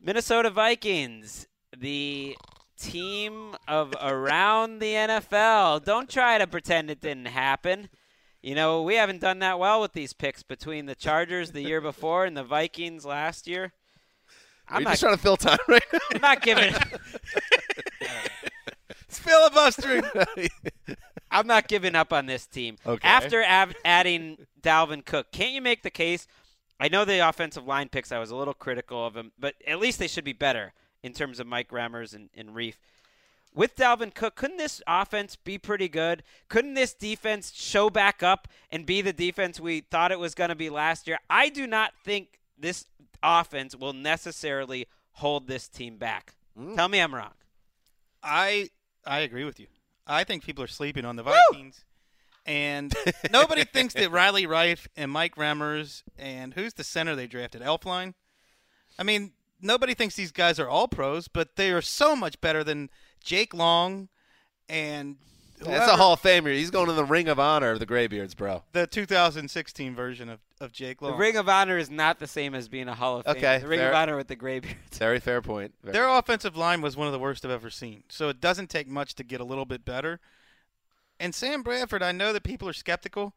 [0.00, 1.46] Minnesota Vikings,
[1.76, 2.36] the
[2.78, 5.84] team of around the NFL.
[5.84, 7.88] Don't try to pretend it didn't happen.
[8.40, 11.80] You know, we haven't done that well with these picks between the Chargers the year
[11.80, 13.72] before and the Vikings last year.
[14.70, 15.98] I'm not, just trying to fill time right now?
[16.14, 16.74] I'm not giving
[19.08, 20.04] It's filibustering.
[21.30, 22.76] I'm not giving up on this team.
[22.86, 23.06] Okay.
[23.06, 26.26] After av- adding Dalvin Cook, can't you make the case?
[26.80, 28.12] I know the offensive line picks.
[28.12, 31.12] I was a little critical of them, but at least they should be better in
[31.12, 32.74] terms of Mike Remmers and, and Reiff.
[33.54, 36.22] With Dalvin Cook, couldn't this offense be pretty good?
[36.48, 40.50] Couldn't this defense show back up and be the defense we thought it was going
[40.50, 41.18] to be last year?
[41.28, 42.86] I do not think this
[43.22, 46.34] offense will necessarily hold this team back.
[46.58, 46.74] Mm.
[46.76, 47.32] Tell me I'm wrong.
[48.22, 48.70] I
[49.06, 49.66] I agree with you.
[50.06, 51.84] I think people are sleeping on the Vikings,
[52.46, 52.94] and
[53.30, 58.14] nobody thinks that Riley Reiff and Mike Remmers and who's the center they drafted, Elflein.
[58.98, 62.64] I mean, nobody thinks these guys are all pros, but they are so much better
[62.64, 62.90] than
[63.22, 64.08] Jake Long
[64.68, 65.16] and
[65.60, 66.52] That's a Hall of Famer.
[66.52, 68.62] He's going to the Ring of Honor of the Graybeards, bro.
[68.72, 72.68] the 2016 version of, of Jake The Ring of Honor is not the same as
[72.68, 73.36] being a Hall of Fame.
[73.36, 73.90] Okay, The Ring fair.
[73.90, 74.98] of Honor with the graybeards.
[74.98, 75.74] Very fair point.
[75.82, 78.04] Very Their offensive line was one of the worst I've ever seen.
[78.08, 80.20] So it doesn't take much to get a little bit better.
[81.20, 83.34] And Sam Bradford, I know that people are skeptical,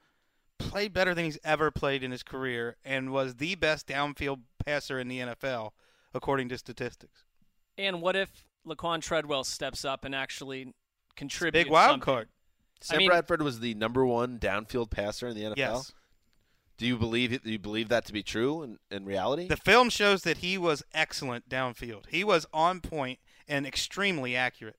[0.60, 5.00] played better than he's ever played in his career and was the best downfield passer
[5.00, 5.72] in the NFL,
[6.14, 7.24] according to statistics.
[7.78, 10.74] And what if Laquon Treadwell steps up and actually
[11.16, 11.66] contributes?
[11.66, 12.06] Big wild something?
[12.06, 12.30] card.
[12.82, 15.58] Sam mean- Bradford was the number one downfield passer in the NFL.
[15.58, 15.94] Yes.
[16.78, 19.48] Do you believe it, do you believe that to be true in, in reality?
[19.48, 22.06] The film shows that he was excellent downfield.
[22.10, 24.78] He was on point and extremely accurate.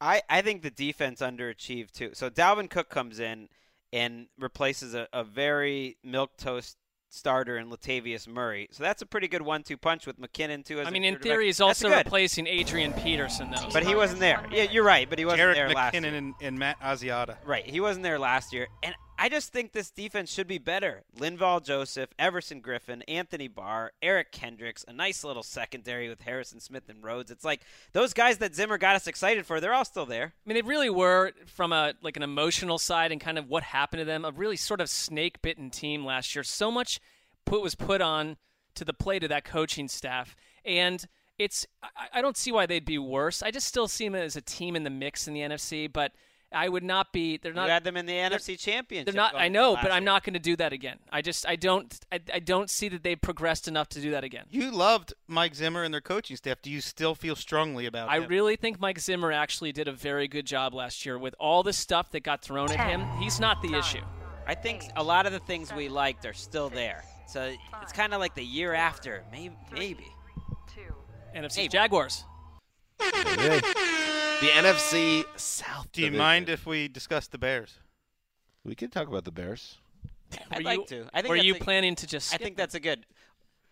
[0.00, 2.10] I, I think the defense underachieved too.
[2.14, 3.48] So Dalvin Cook comes in
[3.92, 8.68] and replaces a, a very milk toast starter in Latavius Murray.
[8.72, 10.80] So that's a pretty good one-two punch with McKinnon too.
[10.80, 13.68] As I a mean, in theory, he's also replacing Adrian Peterson, though.
[13.72, 14.44] But he wasn't there.
[14.50, 15.08] Yeah, you're right.
[15.08, 16.14] But he wasn't Jerick there last McKinnon year.
[16.14, 17.36] and, and Matt Asiata.
[17.44, 17.66] Right.
[17.66, 18.68] He wasn't there last year.
[18.82, 21.04] And I just think this defense should be better.
[21.18, 26.88] Linval Joseph, Everson Griffen, Anthony Barr, Eric Kendricks, a nice little secondary with Harrison Smith
[26.88, 27.30] and Rhodes.
[27.30, 30.34] It's like those guys that Zimmer got us excited for, they're all still there.
[30.34, 33.62] I mean, they really were from a like an emotional side and kind of what
[33.62, 34.24] happened to them.
[34.24, 36.42] A really sort of snake bitten team last year.
[36.42, 37.00] So much
[37.46, 38.36] put was put on
[38.74, 41.06] to the plate of that coaching staff, and
[41.38, 43.42] it's I, I don't see why they'd be worse.
[43.42, 46.12] I just still see them as a team in the mix in the NFC, but
[46.52, 47.38] I would not be.
[47.38, 47.68] They're you not.
[47.68, 49.12] had them in the NFC Championship.
[49.12, 49.34] They're not.
[49.34, 50.98] I know, last but I'm not going to do that again.
[51.10, 51.46] I just.
[51.46, 51.92] I don't.
[52.12, 54.44] I, I don't see that they've progressed enough to do that again.
[54.48, 56.62] You loved Mike Zimmer and their coaching staff.
[56.62, 58.28] Do you still feel strongly about I them?
[58.28, 61.72] really think Mike Zimmer actually did a very good job last year with all the
[61.72, 63.04] stuff that got thrown at him.
[63.18, 64.02] He's not the issue.
[64.46, 67.02] I think a lot of the things we liked are still there.
[67.26, 69.56] So it's kind of like the year after, maybe.
[69.72, 70.06] maybe.
[71.34, 71.68] NFC Hey.
[71.68, 72.24] Jaguars.
[74.40, 75.90] The NFC South.
[75.92, 76.18] Do you Division.
[76.18, 77.78] mind if we discuss the Bears?
[78.64, 79.78] we could talk about the Bears?
[80.50, 81.08] I'd Were like you- to.
[81.14, 82.34] I think Were you a- planning to just?
[82.34, 82.62] I think them?
[82.62, 83.06] that's a good.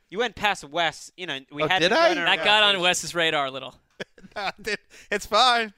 [0.08, 1.10] You went past Wes.
[1.16, 2.08] You know, we Oh, had did to I?
[2.08, 2.82] run that got on rotation.
[2.82, 3.74] Wes's radar a little.
[5.10, 5.72] it's fine.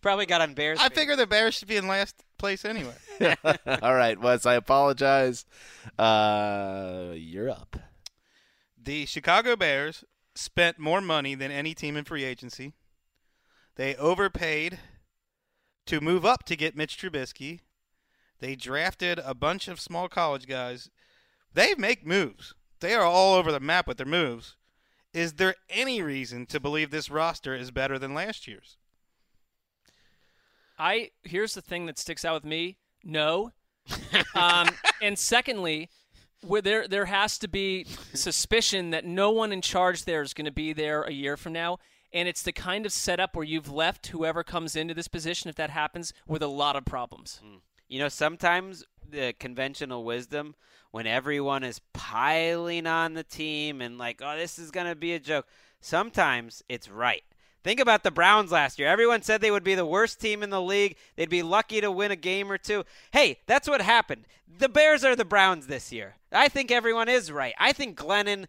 [0.00, 0.78] Probably got on Bears.
[0.78, 0.94] I fans.
[0.94, 2.94] figure the Bears should be in last place anyway.
[3.82, 4.46] All right, Wes.
[4.46, 5.44] I apologize.
[5.98, 7.76] Uh, you're up.
[8.82, 12.72] The Chicago Bears spent more money than any team in free agency.
[13.76, 14.78] They overpaid
[15.86, 17.60] to move up to get Mitch Trubisky.
[18.40, 20.90] They drafted a bunch of small college guys.
[21.54, 22.54] They make moves.
[22.80, 24.56] They are all over the map with their moves.
[25.14, 28.76] Is there any reason to believe this roster is better than last year's?
[30.78, 32.78] I here's the thing that sticks out with me.
[33.04, 33.52] No.
[34.34, 34.68] um,
[35.02, 35.90] and secondly,
[36.44, 40.46] where there there has to be suspicion that no one in charge there is going
[40.46, 41.78] to be there a year from now,
[42.12, 45.56] and it's the kind of setup where you've left whoever comes into this position, if
[45.56, 47.40] that happens, with a lot of problems.
[47.44, 47.60] Mm.
[47.88, 50.54] You know, sometimes the conventional wisdom,
[50.90, 55.12] when everyone is piling on the team and like, oh, this is going to be
[55.12, 55.46] a joke,
[55.80, 57.22] sometimes it's right.
[57.64, 58.88] Think about the Browns last year.
[58.88, 60.96] Everyone said they would be the worst team in the league.
[61.14, 62.84] They'd be lucky to win a game or two.
[63.12, 64.26] Hey, that's what happened.
[64.58, 66.16] The Bears are the Browns this year.
[66.32, 67.54] I think everyone is right.
[67.58, 68.46] I think Glennon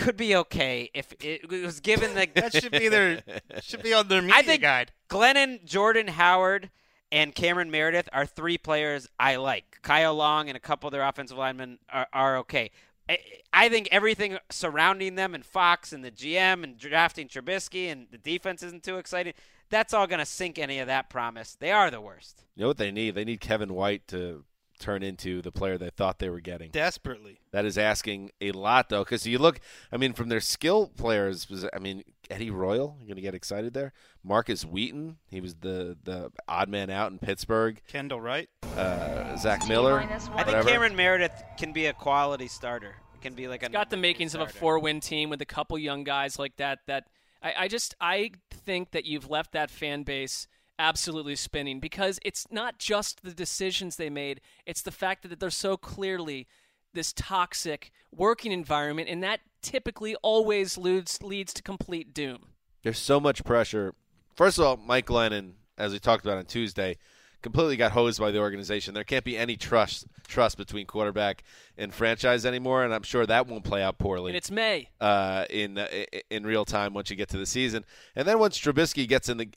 [0.00, 3.22] could be okay if it was given the That should be their
[3.60, 4.92] should be on their media I think- guide.
[5.08, 6.70] Glennon, Jordan Howard,
[7.12, 9.78] and Cameron Meredith are three players I like.
[9.82, 12.70] Kyle Long and a couple of their offensive linemen are, are okay.
[13.08, 13.18] I,
[13.52, 18.18] I think everything surrounding them and Fox and the GM and drafting Trubisky and the
[18.18, 19.32] defense isn't too exciting.
[19.68, 21.56] That's all going to sink any of that promise.
[21.58, 22.44] They are the worst.
[22.54, 23.14] You know what they need?
[23.16, 24.44] They need Kevin White to
[24.80, 26.70] turn into the player they thought they were getting.
[26.70, 27.38] Desperately.
[27.52, 29.60] That is asking a lot, though, because you look.
[29.92, 32.96] I mean, from their skill players, was I mean Eddie Royal.
[33.00, 33.92] You're gonna get excited there.
[34.24, 35.18] Markus Wheaton.
[35.28, 37.80] He was the the odd man out in Pittsburgh.
[37.86, 38.48] Kendall Wright.
[38.76, 40.00] Uh, Zach Miller.
[40.34, 40.66] I think.
[40.66, 42.96] Cameron Meredith can be a quality starter.
[43.20, 45.46] Can be like a got the number three makings of a four-win team with a
[45.46, 46.78] couple young guys like that.
[46.86, 47.04] That
[47.42, 50.48] I, I just I think that you've left that fan base
[50.80, 55.50] absolutely spinning because it's not just the decisions they made; it's the fact that they're
[55.50, 56.48] so clearly
[56.92, 62.46] this toxic working environment, and that typically always leads leads to complete doom.
[62.82, 63.94] There's so much pressure.
[64.34, 66.96] First of all, Mike Glennon, as we talked about on Tuesday,
[67.42, 68.94] completely got hosed by the organization.
[68.94, 71.42] There can't be any trust trust between quarterback
[71.76, 74.30] and franchise anymore, and I'm sure that won't play out poorly.
[74.30, 74.88] And it's May.
[75.00, 75.88] uh, in uh,
[76.30, 77.84] in real time once you get to the season.
[78.14, 79.48] And then once Trubisky gets in the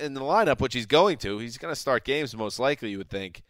[0.00, 2.90] in the lineup, which he's going to, he's going to start games most likely.
[2.90, 3.42] You would think.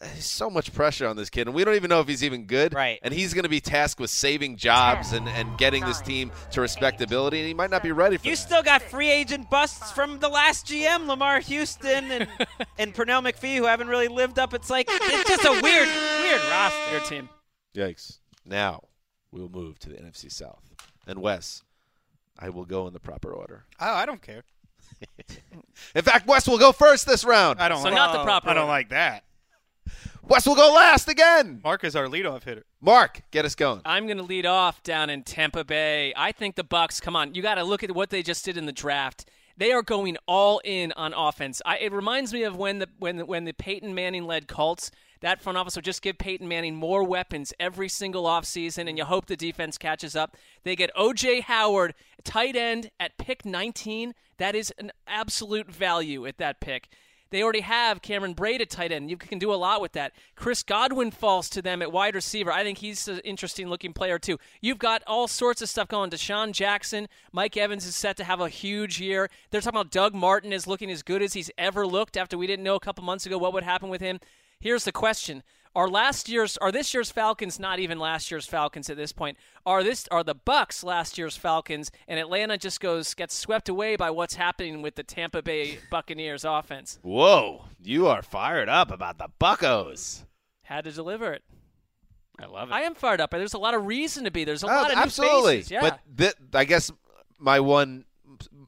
[0.00, 2.44] There's so much pressure on this kid, and we don't even know if he's even
[2.44, 2.74] good.
[2.74, 2.98] Right.
[3.02, 6.60] And he's going to be tasked with saving jobs and, and getting this team to
[6.60, 8.28] respectability, and he might not be ready for it.
[8.28, 8.42] You that.
[8.42, 12.28] still got free agent busts from the last GM, Lamar Houston and
[12.78, 14.52] and Pernell McPhee, who haven't really lived up.
[14.52, 16.92] It's like it's just a weird, weird roster.
[16.92, 17.28] Your team.
[17.74, 18.18] Yikes.
[18.44, 18.82] Now
[19.30, 20.62] we'll move to the NFC South.
[21.06, 21.62] And Wes,
[22.38, 23.64] I will go in the proper order.
[23.80, 24.42] Oh, I don't care.
[25.94, 27.60] In fact, Wes will go first this round.
[27.60, 27.78] I don't.
[27.78, 28.72] So like, not the oh, proper I don't order.
[28.72, 29.24] like that.
[30.28, 31.60] Wes will go last again.
[31.62, 32.64] Marc is our leadoff hitter.
[32.80, 33.80] Marc, get us going.
[33.84, 36.12] I'm going to lead off down in Tampa Bay.
[36.16, 37.00] I think the Bucs.
[37.00, 39.30] Come on, you got to look at what they just did in the draft.
[39.56, 41.62] They are going all in on offense.
[41.64, 44.90] I, it reminds me of when the when the, when the Peyton Manning led Colts.
[45.20, 49.04] That front office would just give Peyton Manning more weapons every single offseason, and you
[49.04, 50.36] hope the defense catches up.
[50.62, 51.40] They get O.J.
[51.42, 54.12] Howard, tight end, at pick 19.
[54.38, 56.88] That is an absolute value at that pick.
[57.30, 59.10] They already have Cameron Brate at tight end.
[59.10, 60.12] You can do a lot with that.
[60.36, 62.52] Chris Godwin falls to them at wide receiver.
[62.52, 64.38] I think he's an interesting looking player, too.
[64.60, 66.10] You've got all sorts of stuff going.
[66.10, 69.28] DeSean Jackson, Mike Evans is set to have a huge year.
[69.50, 72.46] They're talking about Doug Martin is looking as good as he's ever looked after we
[72.46, 74.20] didn't know a couple months ago what would happen with him.
[74.60, 75.42] Here's the question.
[75.76, 79.36] Are last year's are this year's Falcons not even last year's Falcons at this point?
[79.66, 83.94] Are this are the Bucs last year's Falcons and Atlanta just goes gets swept away
[83.94, 86.98] by what's happening with the Tampa Bay Buccaneers offense?
[87.02, 90.24] Whoa, you are fired up about the Buckos.
[90.62, 91.42] Had to deliver it.
[92.40, 92.72] I love it.
[92.72, 93.30] I am fired up.
[93.30, 94.44] There's a lot of reason to be.
[94.44, 95.56] There's a Oh, lot of new absolutely.
[95.58, 95.70] faces.
[95.72, 95.80] Yeah.
[95.82, 96.90] But th- I guess
[97.38, 98.06] my one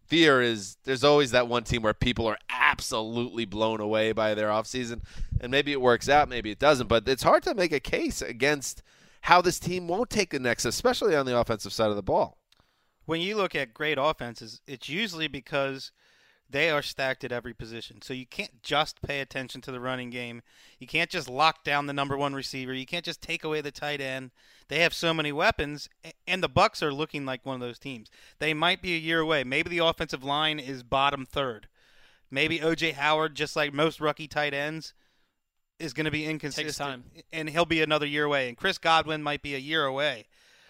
[0.09, 4.48] fear is there's always that one team where people are absolutely blown away by their
[4.48, 5.02] offseason.
[5.40, 6.88] And maybe it works out, maybe it doesn't.
[6.88, 8.82] But it's hard to make a case against
[9.22, 12.38] how this team won't take the next, especially on the offensive side of the ball.
[13.04, 15.92] When you look at great offenses, it's usually because
[16.51, 18.01] they are stacked at every position.
[18.01, 20.42] So you can't just pay attention to the running game.
[20.78, 22.72] You can't just lock down the number one receiver.
[22.72, 24.30] You can't just take away the tight end.
[24.68, 25.88] They have so many weapons,
[26.26, 28.11] and the Bucs are looking like one of those teams.
[28.38, 29.44] They might be a year away.
[29.44, 31.68] Maybe the offensive line is bottom third.
[32.30, 34.92] Maybe OJ Howard, just like most rookie tight ends,
[35.78, 37.05] is going to be inconsistent, time.
[37.32, 38.49] and he'll be another year away.
[38.49, 40.26] And Chris Godwin might be a year away.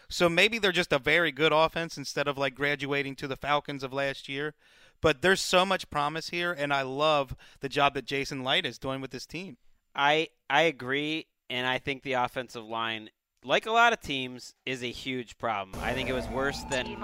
[0.08, 3.82] So maybe they're just a very good offense instead of like graduating to the Falcons
[3.82, 4.54] of last year.
[5.00, 8.78] But there's so much promise here, and I love the job that Jason Licht is
[8.78, 9.56] doing with this team.
[9.94, 13.10] I I agree, and I think the offensive line,
[13.44, 15.80] like a lot of teams, is a huge problem.
[15.82, 16.96] I think it was worse than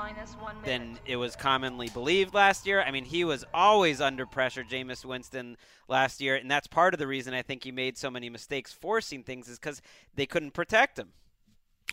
[0.65, 2.83] than it was commonly believed last year.
[2.83, 5.57] I mean, he was always under pressure, Jameis Winston
[5.89, 8.73] last year, and that's part of the reason I think he made so many mistakes
[8.73, 9.81] forcing things is because
[10.15, 11.13] they couldn't protect him.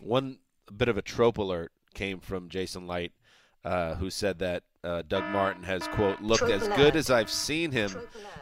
[0.00, 0.38] One
[0.76, 3.14] bit of a trope alert came from Jason Licht,
[3.64, 7.70] uh, who said that uh, Doug Martin has, quote, looked as good as I've seen
[7.70, 7.96] him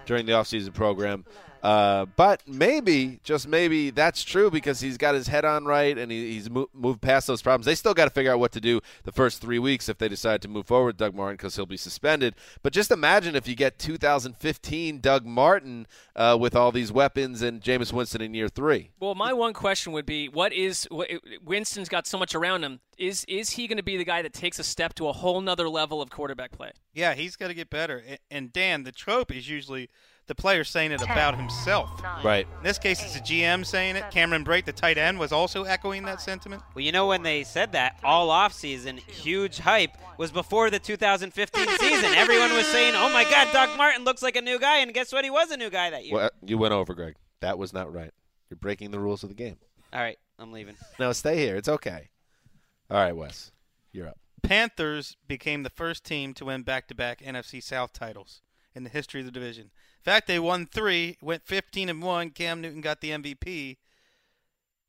[0.06, 1.24] during the offseason program.
[1.62, 6.10] Uh, but maybe, just maybe, that's true because he's got his head on right and
[6.10, 7.66] he, he's mo- moved past those problems.
[7.66, 10.08] They still got to figure out what to do the first three weeks if they
[10.08, 12.34] decide to move forward with Doug Martin because he'll be suspended.
[12.62, 15.86] But just imagine if you get 2015 Doug Martin
[16.16, 18.90] uh, with all these weapons and Jameis Winston in year three.
[18.98, 21.10] Well, my one question would be, what is what,
[21.44, 22.80] Winston's got so much around him?
[22.96, 25.40] Is is he going to be the guy that takes a step to a whole
[25.40, 26.72] nother level of quarterback play?
[26.94, 28.02] Yeah, he's got to get better.
[28.08, 29.88] A- And Dan, the trope is usually
[30.26, 31.90] the player saying it about himself.
[32.24, 32.46] Right.
[32.58, 34.04] In this case, it's a GM saying it.
[34.12, 36.62] Cameron Brate, the tight end, was also echoing that sentiment.
[36.74, 41.66] Well, you know when they said that all offseason, huge hype was before the 2015
[41.78, 42.14] season.
[42.14, 45.12] Everyone was saying, "Oh my God, Doc Martin looks like a new guy," and guess
[45.12, 45.24] what?
[45.24, 46.14] He was a new guy that year.
[46.14, 47.14] Well, uh, you went over, Gregg.
[47.40, 48.12] That was not right.
[48.50, 49.56] You're breaking the rules of the game.
[49.92, 50.76] All right, I'm leaving.
[51.00, 51.56] No, stay here.
[51.56, 52.10] It's okay.
[52.88, 53.50] All right, Wes.
[53.92, 54.18] You're up.
[54.42, 58.42] Panthers became the first team to win back-to-back NFC South titles
[58.74, 59.64] in the history of the division.
[59.64, 62.30] In fact, they won three, went 15 and one.
[62.30, 63.78] Cam Newton got the MVP.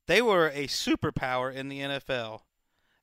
[0.08, 2.42] They were a superpower in the NFL,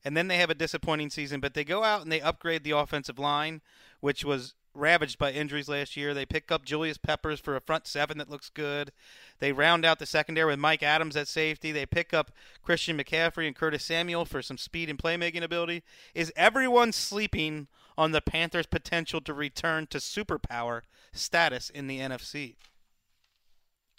[0.03, 1.39] and then they have a disappointing season.
[1.39, 3.61] But they go out and they upgrade the offensive line,
[3.99, 6.13] which was ravaged by injuries last year.
[6.13, 8.91] They pick up Julius Peppers for a front seven that looks good.
[9.39, 11.71] They round out the secondary with Mike Adams at safety.
[11.71, 12.31] They pick up
[12.63, 15.83] Christian McCaffrey and Curtis Samuel for some speed and playmaking ability.
[16.15, 17.67] Is everyone sleeping
[17.97, 22.55] on the Panthers' potential to return to superpower status in the NFC?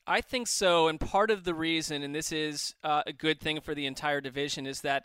[0.07, 3.61] I think so, and part of the reason, and this is uh, a good thing
[3.61, 5.05] for the entire division, is that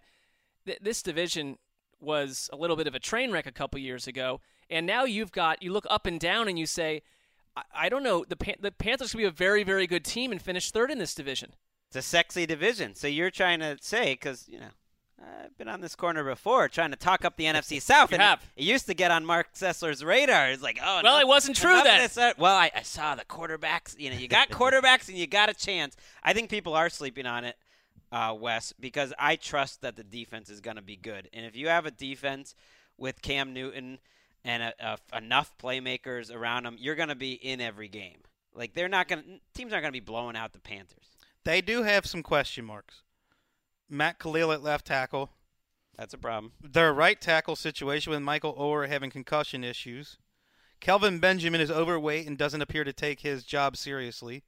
[0.65, 1.57] th- this division
[1.99, 4.39] was a little bit of a train wreck a couple years ago,
[4.69, 7.01] and now you've got you look up and down and you say,
[7.55, 10.31] I, I don't know, the Pan- the Panthers could be a very very good team
[10.31, 11.53] and finish third in this division.
[11.89, 12.95] It's a sexy division.
[12.95, 14.69] So you're trying to say, because you know,
[15.21, 18.11] I've been on this corner before, trying to talk up the NFC South.
[18.11, 18.41] You and have.
[18.55, 20.49] It, it used to get on Marc Sessler's radar.
[20.49, 22.09] It's like, oh, Well, no- it wasn't true then.
[22.37, 23.97] well, I, I saw the quarterbacks.
[23.99, 25.95] You know, you got quarterbacks and you got a chance.
[26.23, 27.55] I think people are sleeping on it,
[28.11, 31.29] uh, Wes, because I trust that the defense is going to be good.
[31.31, 32.55] And if you have a defense
[32.97, 33.99] with Cam Newton
[34.45, 38.19] and a, a, enough playmakers around him, you're going to be in every game.
[38.53, 41.17] Like they're not going to teams aren't going to be blowing out the Panthers.
[41.43, 43.01] They do have some question marks.
[43.89, 45.31] Matt Kalil at left tackle.
[45.97, 46.53] That's a problem.
[46.61, 50.17] Their right tackle situation with Michael Oher having concussion issues.
[50.79, 54.43] Kelvin Benjamin is overweight and doesn't appear to take his job seriously.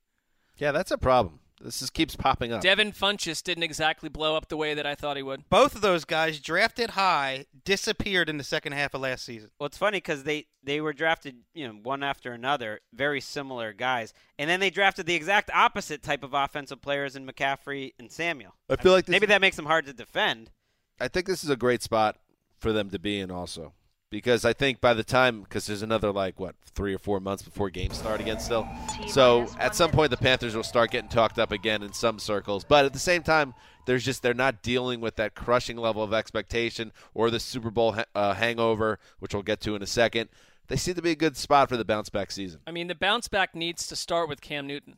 [0.57, 1.39] Yeah, that's a problem.
[1.61, 2.61] This just keeps popping up.
[2.61, 5.49] Devin Funchess didn't exactly blow up the way that I thought he would.
[5.49, 9.49] Both of those guys drafted high disappeared in the second half of last season.
[9.59, 13.73] Well, it's funny because they they were drafted, you know, one after another, very similar
[13.73, 18.11] guys, and then they drafted the exact opposite type of offensive players in McCaffrey and
[18.11, 18.53] Samuel.
[18.69, 20.51] I feel like this, Maybe that makes them hard to defend.
[20.99, 22.17] I think this is a great spot
[22.59, 23.73] for them to be in also.
[24.09, 27.43] Because I think by the time, because there's another like what three or four months
[27.43, 28.65] before games start again, still.
[29.07, 32.63] So at some point, the Panthers will start getting talked up again in some circles.
[32.63, 33.53] But at the same time,
[33.85, 37.93] there's just they're not dealing with that crushing level of expectation or the Super Bowl
[37.93, 40.29] ha- uh, hangover, which we'll get to in a second.
[40.67, 42.61] They seem to be a good spot for the bounce back season.
[42.65, 44.97] I mean, the bounce back needs to start with Cam Newton.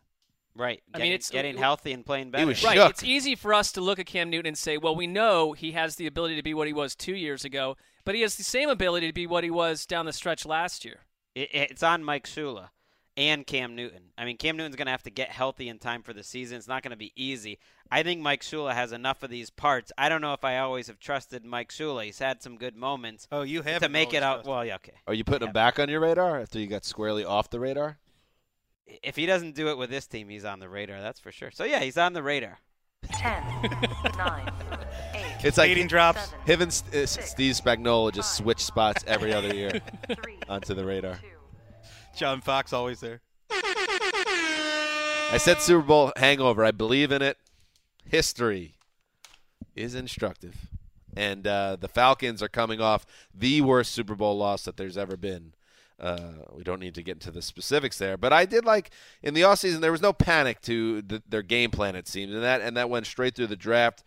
[0.55, 0.81] Right.
[0.93, 2.45] I mean, it's- getting healthy and playing better.
[2.45, 2.75] was Right.
[2.75, 2.89] Shook.
[2.91, 5.71] It's easy for us to look at Cam Newton and say, well, we know he
[5.73, 8.43] has the ability to be what he was two years ago, but he has the
[8.43, 11.01] same ability to be what he was down the stretch last year.
[11.35, 12.69] It, it's on Mike Shula
[13.15, 14.11] and Cam Newton.
[14.17, 16.57] I mean, Cam Newton's going to have to get healthy in time for the season.
[16.57, 17.59] It's not going to be easy.
[17.91, 19.91] I think Mike Shula has enough of these parts.
[19.97, 22.05] I don't know if I always have trusted Mike Shula.
[22.05, 24.45] He's had some good moments Oh, you have to make it out.
[24.45, 24.93] Well, yeah, okay.
[25.07, 27.97] Are you putting him back on your radar after you got squarely off the radar?
[29.03, 31.01] If he doesn't do it with this team, he's on the radar.
[31.01, 31.51] That's for sure.
[31.51, 32.57] So yeah, he's on the radar.
[33.13, 33.43] 10,
[34.17, 34.51] 9,
[35.13, 36.19] 8, It's like Leading drops.
[36.29, 39.81] seven, him and S- uh, Steve Spagnuolo just switch spots every other year
[40.21, 41.15] three, onto the radar.
[41.15, 41.27] two,
[42.17, 43.21] John Fox always there.
[45.31, 46.65] I said Super Bowl hangover.
[46.65, 47.37] I believe in it.
[48.05, 48.73] History
[49.75, 50.55] is instructive.
[51.15, 55.15] And uh, the Falcons are coming off the worst Super Bowl loss that there's ever
[55.17, 55.53] been.
[55.99, 58.91] Uh, we don't need to get into the specifics there, but I did like
[59.21, 62.43] in the offseason there was no panic to the, their game plan it seemed, and
[62.43, 64.03] that and that went straight through the draft,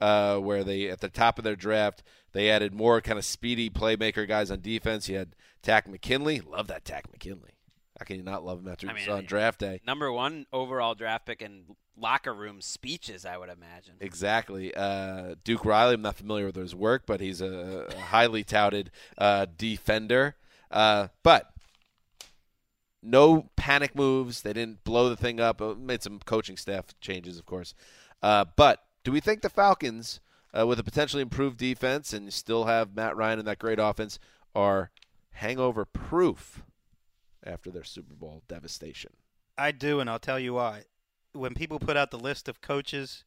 [0.00, 3.70] uh, where they at the top of their draft they added more kind of speedy
[3.70, 5.08] playmaker guys on defense.
[5.08, 7.52] You had Takk McKinley, love that Takk McKinley.
[7.98, 9.80] How can you not love him after I mean, on draft day?
[9.86, 11.64] Number one overall draft pick and
[11.96, 13.94] locker room speeches, I would imagine.
[14.00, 14.74] Exactly.
[14.74, 18.90] Uh, Duke Riley, I'm not familiar with his work, but he's a, a highly touted
[19.16, 20.36] uh, defender.
[20.70, 21.52] Uh, but
[23.02, 24.42] no panic moves.
[24.42, 25.62] They didn't blow the thing up.
[25.62, 27.74] Uh, Made some coaching staff changes, of course.
[28.22, 30.20] Uh, but do we think the Falcons,
[30.56, 34.18] uh, with a potentially improved defense and still have Matt Ryan and that great offense,
[34.54, 34.90] are
[35.30, 36.64] hangover proof
[37.44, 39.12] after their Super Bowl devastation?
[39.56, 40.84] I do, and I'll tell you why.
[41.32, 43.24] When people put out the list of coaches,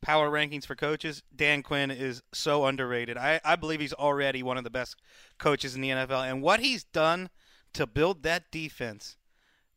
[0.00, 3.16] power rankings for coaches, Dan Quinn is so underrated.
[3.16, 4.96] I, I believe he's already one of the best
[5.38, 6.30] coaches in the NFL.
[6.30, 7.30] And what he's done
[7.74, 9.16] to build that defense,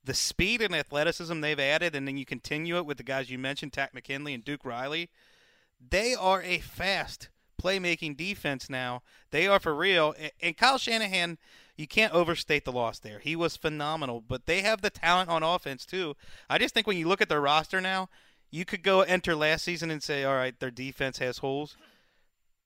[0.03, 3.38] the speed and athleticism they've added, and then you continue it with the guys you
[3.38, 5.09] mentioned, Takk McKinley and Duke Riley,
[5.80, 7.30] they are a fast
[7.61, 9.01] playmaking defense now.
[9.32, 10.15] They are for real.
[10.41, 11.38] And Kyle Shanahan,
[11.76, 13.20] you can't overstate the loss there.
[13.20, 16.15] He was phenomenal, but they have the talent on offense too.
[16.49, 18.09] I just think when you look at their roster now,
[18.52, 21.78] you could go enter last season and say, all right, their defense has holes.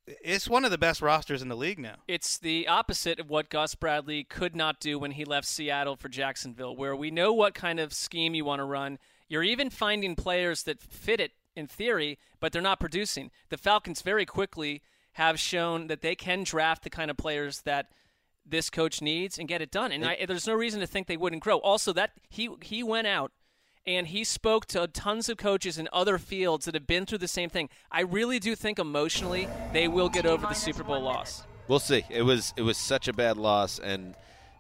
[0.06, 1.96] It's one of the best rosters in the league now.
[2.08, 6.10] It's the opposite of what Gus Bradley could not do when he left Seattle for
[6.10, 9.00] Jacksonville, where we know what kind of scheme you want to run.
[9.30, 13.32] You're even finding players that fit it in theory, but they're not producing.
[13.50, 14.82] The Falcons very quickly
[15.14, 17.88] have shown that they can draft the kind of players that
[18.46, 19.92] this coach needs and get it done.
[19.92, 21.60] And I, there's no reason to think they wouldn't grow.
[21.60, 23.32] Also, that he he went out
[23.86, 27.28] and he spoke to tons of coaches in other fields that have been through the
[27.28, 27.70] same thing.
[27.92, 31.44] I really do think emotionally they will get over the Super Bowl loss.
[31.68, 32.04] We'll see.
[32.10, 34.16] It was it was such a bad loss, and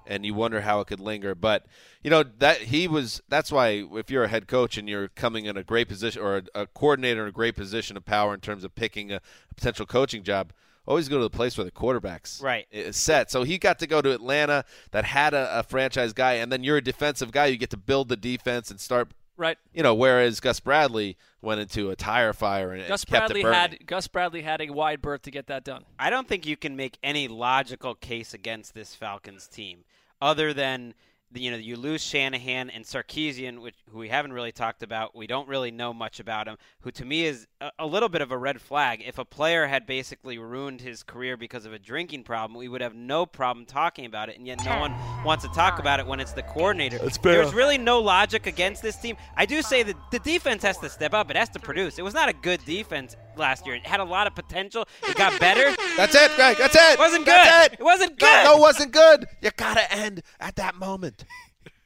[0.05, 1.35] and you wonder how it could linger.
[1.35, 1.65] But
[2.03, 3.21] you know that he was.
[3.29, 6.37] That's why if you're a head coach and you're coming in a great position or
[6.37, 9.15] a, a coordinator in a great position of power in terms of picking a,
[9.51, 10.53] a potential coaching job.
[10.85, 12.67] Always go to the place where the quarterback's Right.
[12.71, 13.31] is set.
[13.31, 16.63] So he got to go to Atlanta that had a, a franchise guy, and then
[16.63, 17.45] you're a defensive guy.
[17.45, 19.57] You get to build the defense and start Right.
[19.73, 23.53] you know, whereas Gus Bradley went into a tire fire and Gus kept Bradley it
[23.53, 25.85] had Gus Bradley had a wide berth to get that done.
[25.97, 29.85] I don't think you can make any logical case against this Falcons team
[30.21, 30.93] other than the,
[31.35, 35.15] you know you lose Shanahan and Sarkisian, which who we haven't really talked about.
[35.15, 36.57] We don't really know much about him.
[36.81, 39.03] Who to me is a, a little bit of a red flag.
[39.05, 42.81] If a player had basically ruined his career because of a drinking problem, we would
[42.81, 44.37] have no problem talking about it.
[44.37, 46.99] And yet no one wants to talk about it when it's the coordinator.
[47.21, 49.17] There's really no logic against this team.
[49.35, 51.29] I do say that the defense has to step up.
[51.29, 51.99] It has to produce.
[51.99, 53.75] It was not a good defense last year.
[53.75, 54.87] It had a lot of potential.
[55.07, 55.75] It got better.
[55.97, 56.57] That's it, Gregg.
[56.57, 56.93] That's it.
[56.93, 57.71] It wasn't good.
[57.71, 57.73] It.
[57.79, 58.43] It wasn't good.
[58.43, 59.25] No, it wasn't good.
[59.41, 61.25] You gotta end at that moment.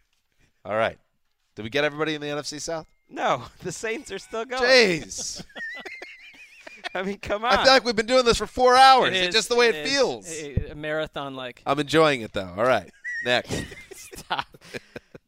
[0.65, 0.97] All right.
[1.55, 2.87] Did we get everybody in the NFC South?
[3.09, 4.61] No, the Saints are still going.
[4.61, 5.43] Jeez.
[6.93, 7.51] I mean, come on.
[7.51, 9.15] I feel like we've been doing this for four hours.
[9.15, 10.29] It it's just the way it feels.
[10.31, 11.61] A, a marathon like.
[11.65, 12.53] I'm enjoying it though.
[12.57, 12.89] All right.
[13.25, 13.63] Next.
[13.93, 14.45] Stop.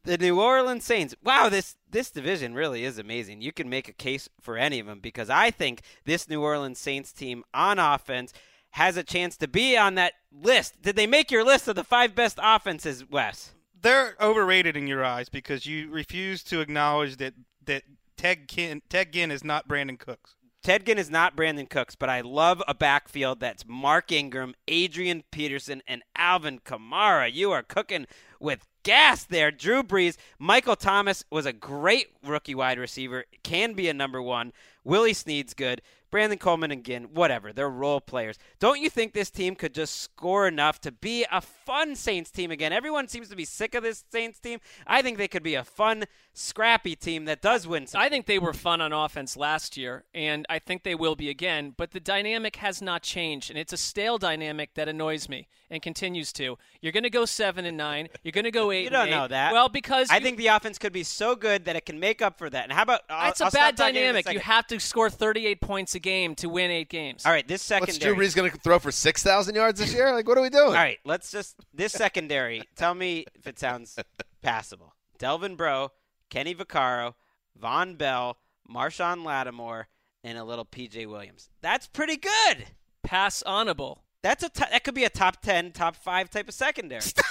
[0.10, 1.14] The New Orleans Saints.
[1.24, 3.42] Wow, this this division really is amazing.
[3.42, 6.80] You can make a case for any of them because I think this New Orleans
[6.80, 8.34] Saints team on offense
[8.72, 10.82] has a chance to be on that list.
[10.82, 13.52] Did they make your list of the five best offenses, Wes?
[13.80, 17.36] They're overrated in your eyes because you refuse to acknowledge that
[17.66, 17.84] that
[18.18, 20.34] Ted Ginn, Ted Ginn is not Brandin Cooks.
[20.64, 25.24] Ted Ginn is not Brandin Cooks, but I love a backfield that's Mark Ingram, Adrian
[25.32, 27.32] Peterson, and Alvin Kamara.
[27.32, 28.08] You are cooking
[28.40, 29.52] with gas there.
[29.52, 34.54] Drew Brees, Michael Thomas was a great rookie wide receiver, can be a number one.
[34.84, 35.82] Willie Snead's good.
[36.12, 37.54] Brandon Coleman Ginn, whatever.
[37.54, 38.40] They're role players.
[38.60, 42.50] Don't you think this team could just score enough to be a fun Saints team
[42.50, 42.74] again?
[42.74, 44.60] Everyone seems to be sick of this Saints team.
[44.88, 48.02] I think they could be a fun, scrappy team that does win some.
[48.02, 51.30] I think they were fun on offense last year, and I think they will be
[51.30, 51.76] again.
[51.78, 55.82] But the dynamic has not changed, and it's a stale dynamic that annoys me and
[55.82, 56.58] continues to.
[56.82, 58.10] You're going to go seven and nine.
[58.24, 58.86] You're going to go eight.
[58.86, 59.16] You don't and eight.
[59.16, 59.54] know that.
[59.54, 62.22] Well, because I you- think the offense could be so good that it can make
[62.22, 62.64] up for that.
[62.64, 64.32] And how about I'll, that's a I'll stop bad talking in a dynamic.
[64.34, 67.26] You have to score 38 points a game to win eight games.
[67.26, 67.82] All right, this secondary.
[67.88, 68.16] What's secondary.
[68.16, 70.12] Drew Brees going to throw for six thousand yards this year?
[70.14, 70.68] Like, what are we doing?
[70.68, 72.64] All right, let's just this secondary.
[72.76, 73.98] tell me if it sounds
[74.42, 74.94] passable.
[75.18, 75.92] Delvin Breaux,
[76.30, 77.14] Kenny Vaccaro,
[77.62, 78.38] Vonn Bell,
[78.70, 79.88] Marshon Lattimore,
[80.24, 81.50] and a little PJ Williams.
[81.62, 82.66] That's pretty good.
[83.04, 84.00] Pass onable.
[84.22, 87.02] That's a t- that could be a top ten, top five type of secondary.
[87.02, 87.26] Stop.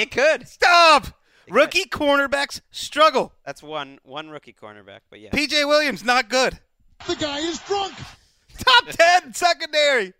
[0.00, 0.48] It could.
[0.48, 1.08] Stop.
[1.50, 3.32] Rookie cornerbacks struggle.
[3.44, 5.30] That's one one rookie cornerback, but yeah.
[5.30, 6.58] PJ Williams not good.
[7.06, 7.94] The guy is drunk.
[8.58, 10.14] Top ten secondary.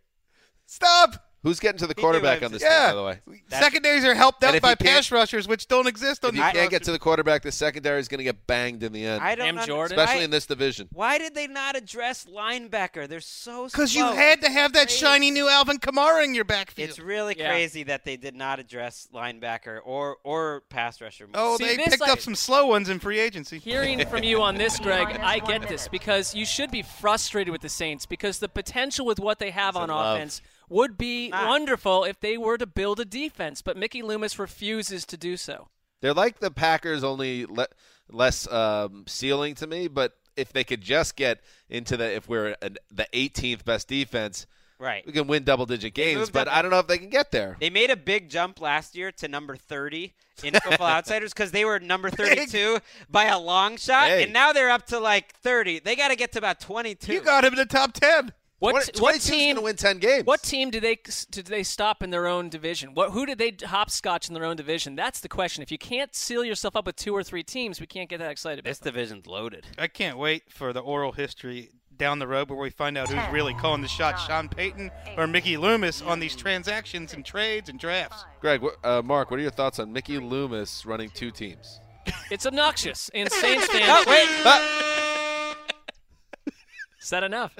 [0.66, 1.27] Stop.
[1.44, 2.68] Who's getting to the quarterback on this Yeah.
[2.68, 3.20] team, by the way?
[3.48, 6.24] That's- Secondaries are helped And out if by you can't- pass rushers, which don't exist
[6.24, 8.44] on If you these can't get to the quarterback, the secondary is going to get
[8.48, 9.96] banged in the end, I don't Cam under- Jordan?
[9.98, 10.88] especially why, in this division.
[10.92, 13.08] Why did they not address linebacker?
[13.08, 14.14] They're so Because you slow.
[14.16, 14.98] had to have that crazy.
[15.00, 16.88] shiny new Alvin Kamara in your backfield.
[16.90, 17.50] It's really Yeah.
[17.50, 21.28] crazy that they did not address linebacker or or pass rusher.
[21.34, 23.60] oh, See, they this, picked like- up some slow ones in free agency.
[23.60, 27.60] Hearing from you on this, Gregg, I get this because you should be frustrated with
[27.62, 30.16] the Saints because the potential with what they have It's on in love.
[30.16, 31.46] offense would be Not.
[31.48, 35.68] wonderful if they were to build a defense, but Mickey Loomis refuses to do so.
[36.00, 37.66] They're like the Packers, only le-
[38.10, 39.88] less um, ceiling to me.
[39.88, 44.46] But if they could just get into the, if we're an, the 18th best defense,
[44.78, 45.04] right.
[45.04, 46.30] we can win double digit games.
[46.30, 47.56] But up- I don't know if they can get there.
[47.58, 50.14] They made a big jump last year to number 30
[50.44, 52.78] in Football Outsiders because they were number 32
[53.10, 54.22] by a long shot, Hey.
[54.22, 55.80] and now they're up to like 30.
[55.80, 57.12] They got to get to about 22.
[57.12, 58.32] You got him in the top ten.
[58.60, 59.54] What, what team?
[59.54, 60.26] going to win 10 games.
[60.26, 60.98] What team did they
[61.30, 62.92] did they stop in their own division?
[62.92, 64.96] What who did they hopscotch in their own division?
[64.96, 65.62] That's the question.
[65.62, 68.30] If you can't seal yourself up with two or three teams, we can't get that
[68.32, 68.64] excited.
[68.64, 68.94] this About them.
[68.94, 69.66] division's loaded.
[69.78, 73.32] I can't wait for the oral history down the road where we find out who's
[73.32, 78.24] really calling the shots—Sean Payton or Mickey Loomis on these transactions and trades and drafts.
[78.40, 81.80] Gregg, uh, Marc, what are your thoughts on Mickey Loomis running two teams?
[82.30, 83.84] It's obnoxious, Insane Saints fans.
[83.88, 84.28] Oh, wait.
[84.44, 85.56] Ah!
[87.00, 87.56] Said enough.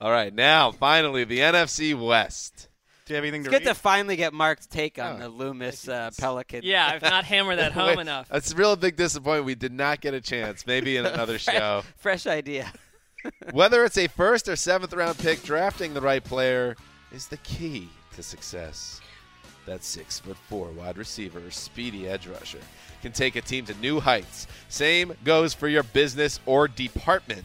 [0.00, 2.68] All right, now finally the NFC West.
[3.06, 3.74] Do you have anything It's to good read?
[3.74, 6.60] to finally get Marc's take on Oh, the Loomis uh, Pelican.
[6.64, 8.28] Yeah, I've not hammered that home Wait, enough.
[8.28, 9.46] That's a real big disappointment.
[9.46, 10.66] We did not get a chance.
[10.66, 11.82] Maybe in another show.
[11.98, 12.72] Fresh idea.
[13.52, 16.76] Whether it's a first or seventh round pick, drafting the right player
[17.12, 19.00] is the key to success.
[19.66, 22.60] That six foot four wide receiver, or speedy edge rusher,
[23.02, 24.46] can take a team to new heights.
[24.70, 27.44] Same goes for your business or department.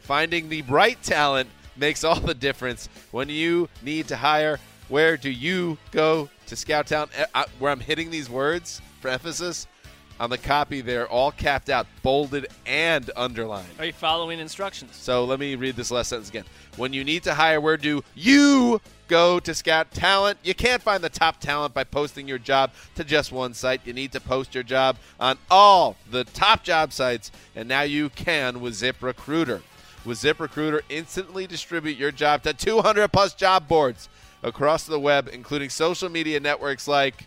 [0.00, 4.58] Finding the right talent makes all the difference when you need to hire.
[4.88, 7.10] Where do you go to scout talent?
[7.18, 9.66] Uh, uh, Where I'm hitting these words for emphasis
[10.18, 13.68] on the copy, they're all capped out, bolded, and underlined.
[13.78, 14.96] Are you following instructions?
[14.96, 16.44] So let me read this last sentence again.
[16.76, 20.38] When you need to hire, where do you go to scout talent?
[20.42, 23.82] You can't find the top talent by posting your job to just one site.
[23.84, 28.08] You need to post your job on all the top job sites, and now you
[28.10, 29.62] can with ZipRecruiter.
[30.06, 34.08] With ZipRecruiter, instantly distribute your job to 200 plus job boards
[34.44, 37.26] across the web, including social media networks like,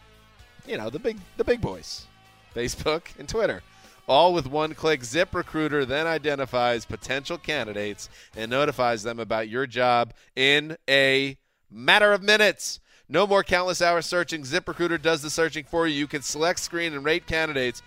[0.65, 2.07] you know, the big the big boys,
[2.55, 3.61] Facebook and Twitter.
[4.07, 10.13] All with one click, ZipRecruiter then identifies potential candidates and notifies them about your job
[10.37, 11.37] in a
[11.69, 12.79] matter of minutes.
[13.09, 14.43] No more countless hours searching.
[14.43, 15.95] ZipRecruiter does the searching for you.
[15.95, 17.83] You can select, screen, and rate candidates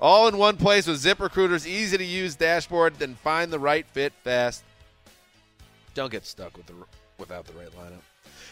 [0.00, 2.94] all in one place with ZipRecruiter's easy to use dashboard.
[2.98, 4.64] Then find the right fit fast.
[5.94, 6.74] Don't get stuck with the
[7.18, 8.02] without the right lineup.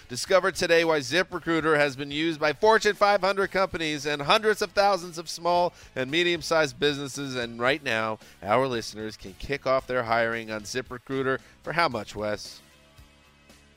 [0.09, 5.19] Discover today why ZipRecruiter has been used by Fortune 500 companies and hundreds of thousands
[5.19, 7.35] of small and medium sized businesses.
[7.35, 12.15] And right now, our listeners can kick off their hiring on ZipRecruiter for how much,
[12.15, 12.61] Wes?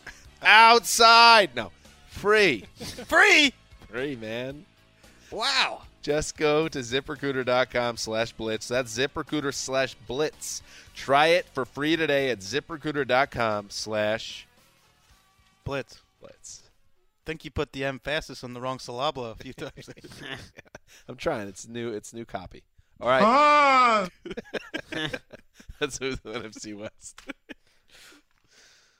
[0.43, 1.55] Outside!
[1.55, 1.71] No,
[2.07, 2.65] free.
[3.07, 3.51] Free.
[3.89, 4.65] Free, man.
[5.31, 5.81] Wow.
[6.09, 8.67] Just go to ziprecruiter.com slash blitz.
[8.67, 10.63] That's ziprecruiter slash blitz.
[10.95, 14.47] Try it for free today at ziprecruiter.com slash
[15.63, 16.01] Blitz.
[16.19, 16.63] blitz.
[17.27, 19.87] think you put the emphasis on the wrong syllable a few times.
[21.07, 21.47] I'm trying.
[21.47, 21.91] It's new.
[21.91, 22.63] It's new copy.
[22.99, 23.21] All right.
[23.21, 24.07] Ah!
[25.79, 27.21] That's who's the NFC West.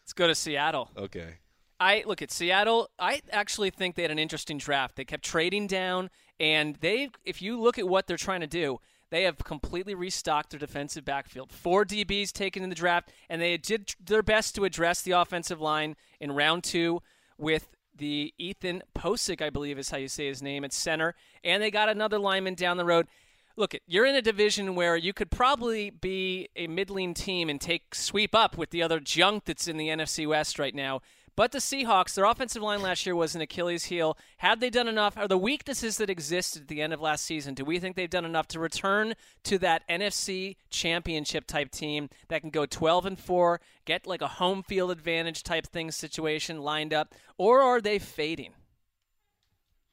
[0.04, 0.92] Let's go to Seattle.
[0.96, 1.38] Okay.
[1.80, 2.92] I look at Seattle.
[3.00, 4.96] I actually think they had an interesting draft.
[4.96, 8.80] They kept trading down, and they, if you look at what they're trying to do,
[9.10, 11.52] they have completely restocked their defensive backfield.
[11.52, 15.60] Four DBs taken in the draft, and they did their best to address the offensive
[15.60, 17.02] line in round two
[17.38, 21.62] with the Ethan Pocic, I believe is how you say his name, at center, and
[21.62, 23.08] they got another lineman down the road.
[23.56, 27.94] Look, you're in a division where you could probably be a middling team and take
[27.94, 31.02] sweep up with the other junk that's in the NFC West right now.
[31.40, 34.18] But the Seahawks, their offensive line last year was an Achilles heel.
[34.40, 35.18] Had they done enough?
[35.18, 37.54] Are the weaknesses that existed at the end of last season?
[37.54, 39.14] Do we think they've done enough to return
[39.44, 44.28] to that NFC Championship type team that can go 12 and four, get like a
[44.28, 48.52] home field advantage type thing situation lined up, or are they fading?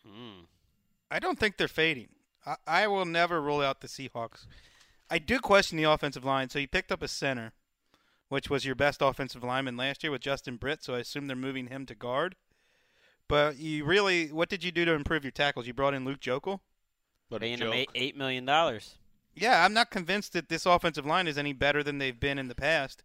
[0.05, 0.47] Hmm.
[1.13, 2.09] I don't think they're fading.
[2.45, 4.47] I, I will never rule out the Seahawks.
[5.09, 6.49] I do question the offensive line.
[6.49, 7.53] So you picked up a center
[8.29, 10.83] which was your best offensive lineman last year with Justin Britt.
[10.83, 12.37] So I assume they're moving him to guard.
[13.29, 15.67] But you really, what did you do to improve your tackles?
[15.67, 16.61] You brought in Luke Joeckel.
[17.29, 18.95] What a Paying him eight, eight million dollars.
[19.35, 22.49] Yeah, I'm not convinced that this offensive line is any better than they've been in
[22.49, 23.03] the past.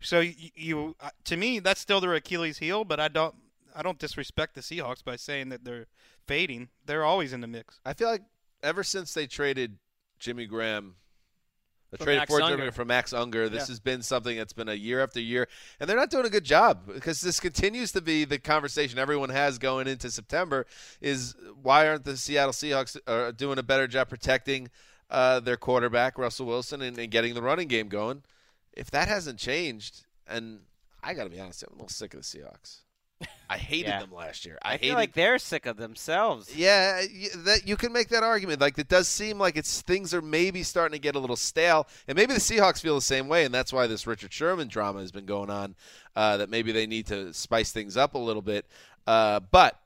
[0.00, 2.84] So you, you uh, to me, that's still their Achilles heel.
[2.84, 3.34] But I don't,
[3.76, 5.86] I don't disrespect the Seahawks by saying that they're
[6.26, 6.68] fading.
[6.84, 7.80] They're always in the mix.
[7.84, 8.22] I feel like
[8.62, 9.78] ever since they traded
[10.18, 10.96] Jimmy Graham,
[11.90, 12.70] the trade for Unger.
[12.72, 13.72] For Max Unger, this Yeah.
[13.72, 15.48] has been something that's been a year after year,
[15.80, 19.30] and they're not doing a good job because this continues to be the conversation everyone
[19.30, 20.66] has going into September:
[21.00, 24.70] is why aren't the Seattle Seahawks uh, doing a better job protecting
[25.10, 28.22] uh, their quarterback Russell Wilson and, and getting the running game going?
[28.74, 30.60] If that hasn't changed, and
[31.02, 32.80] I got to be honest, I'm a little sick of the Seahawks.
[33.50, 34.00] I hated Yeah.
[34.00, 34.58] them last year.
[34.62, 36.54] I, I, feel like they're sick of themselves.
[36.54, 37.00] yeah,
[37.44, 38.60] that you can make that argument.
[38.60, 41.88] Like it does seem like it's things are maybe starting to get a little stale,
[42.06, 45.00] and maybe the Seahawks feel the same way, and that's why this Richard Sherman drama
[45.00, 45.74] has been going on.
[46.14, 48.66] Uh, that maybe they need to spice things up a little bit.
[49.06, 49.80] Uh, but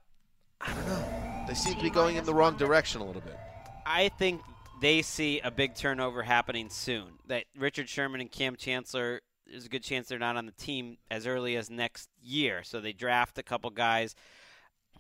[0.61, 1.45] I don't know.
[1.47, 3.39] They seem to be going in the wrong direction a little bit.
[3.85, 4.41] I think
[4.81, 7.05] they see a big turnover happening soon.
[7.29, 9.21] That Richard Sherman and Kam Chancellor,
[9.53, 12.63] there's a good chance they're not on the team as early as next year.
[12.65, 14.17] So they draft a couple guys.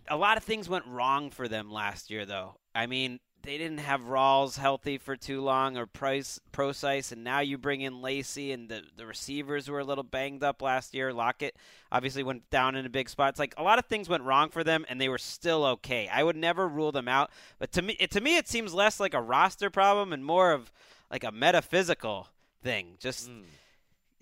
[0.09, 2.57] A lot of things went wrong for them last year, though.
[2.75, 7.41] I mean, they didn't have Rawls healthy for too long or Price Prosise, and now
[7.41, 11.13] you bring in Lacy and the the receivers were a little banged up last year.
[11.13, 11.57] Lockett
[11.91, 13.31] obviously went down in a big spot.
[13.31, 16.09] It's like a lot of things went wrong for them, and they were still okay.
[16.09, 19.01] I would never rule them out, but to me, it, to me, it seems less
[19.01, 20.71] like a roster problem and more of
[21.11, 22.29] like a metaphysical
[22.63, 22.97] thing.
[23.01, 23.43] Just hmm.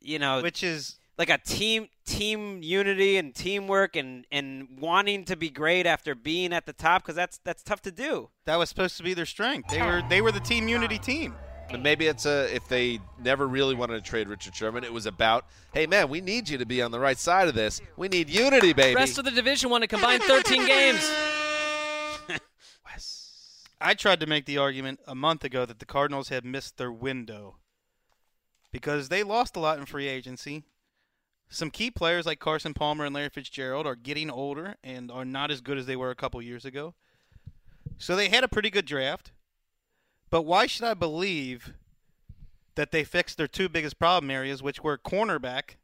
[0.01, 5.37] You know, Which is like a team team unity and teamwork and and wanting to
[5.37, 8.31] be great after being at the top because that's that's tough to do.
[8.47, 9.71] that was supposed to be their strength.
[9.71, 11.35] They were they were the team unity team.
[11.69, 15.07] And maybe it's a if they never really wanted to trade Richard Sherman, it was
[15.07, 17.81] about, hey man, we need you to be on the right side of this.
[17.97, 18.97] We need unity, baby.
[18.97, 21.13] Rest of the division won a combined 13 games.
[23.83, 26.93] I tried to make the argument a month ago that the Cardinals had missed their
[26.93, 27.57] window
[28.73, 30.65] because they lost a lot in free agency.
[31.49, 35.51] Some key players like Carson Palmer and Larry Fitzgerald are getting older and are not
[35.51, 36.95] as good as they were a couple years ago.
[37.99, 39.33] So they had a pretty good draft.
[40.31, 41.75] But why should I believe
[42.77, 45.77] that they fixed their two biggest problem areas, which were cornerback,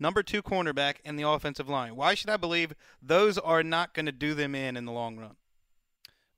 [0.00, 1.94] number two cornerback, and the offensive line?
[1.94, 5.16] Why should I believe those are not going to do them in in the long
[5.16, 5.36] run?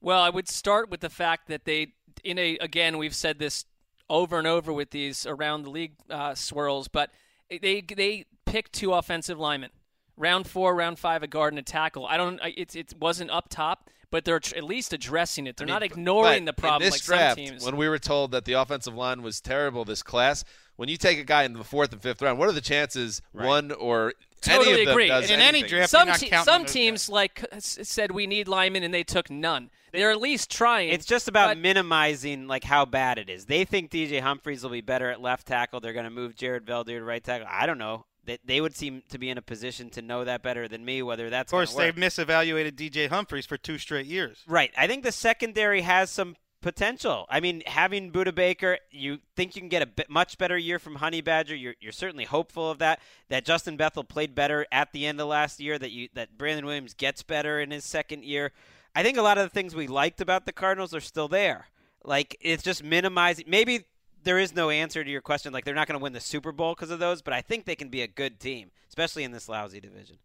[0.02, 3.64] Well, I would start with the fact that they, in a again, we've said this
[4.08, 7.10] over and over with these around the league uh, swirls, but
[7.50, 9.70] they they picked two offensive linemen,
[10.16, 12.06] round four, round five, a guard and a tackle.
[12.06, 15.56] I don't, I- it it wasn't up top, but they're tr- at least addressing it.
[15.56, 17.64] They're I mean, not ignoring the problem in like this draft, some teams.
[17.64, 20.44] When we were told that the offensive line was terrible this class,
[20.76, 23.22] when you take a guy in the fourth and fifth round, what are the chances
[23.32, 25.08] one or Totally any of them agree.
[25.08, 28.46] does In any draft, some you're not te- some those teams like said we need
[28.46, 29.70] linemen and they took none.
[29.92, 30.88] They're at least trying.
[30.90, 33.46] It's just about but- minimizing like how bad it is.
[33.46, 35.80] They think DJ Humphries will be better at left tackle.
[35.80, 37.46] They're going to move Jared Veldheer to right tackle.
[37.50, 38.06] I don't know.
[38.24, 41.00] They, they would seem to be in a position to know that better than me.
[41.02, 41.94] Whether that's Of course, work.
[41.94, 44.42] they've misevaluated DJ Humphries for two straight years.
[44.48, 44.72] Right.
[44.76, 47.26] I think the secondary has some potential.
[47.30, 50.80] I mean, having Budda Baker, you think you can get a bit, much better year
[50.80, 51.54] from Honey Badger.
[51.54, 52.98] You're, you're certainly hopeful of that.
[53.28, 55.78] That Justin Bethel played better at the end of last year.
[55.78, 58.50] That you that Brandon Williams gets better in his second year.
[58.96, 61.66] I think a lot of the things we liked about the Cardinals are still there.
[62.02, 63.44] Like it's just minimizing.
[63.46, 63.84] Maybe
[64.24, 65.52] there is no answer to your question.
[65.52, 67.66] Like they're not going to win the Super Bowl because of those, but I think
[67.66, 70.16] they can be a good team, especially in this lousy division.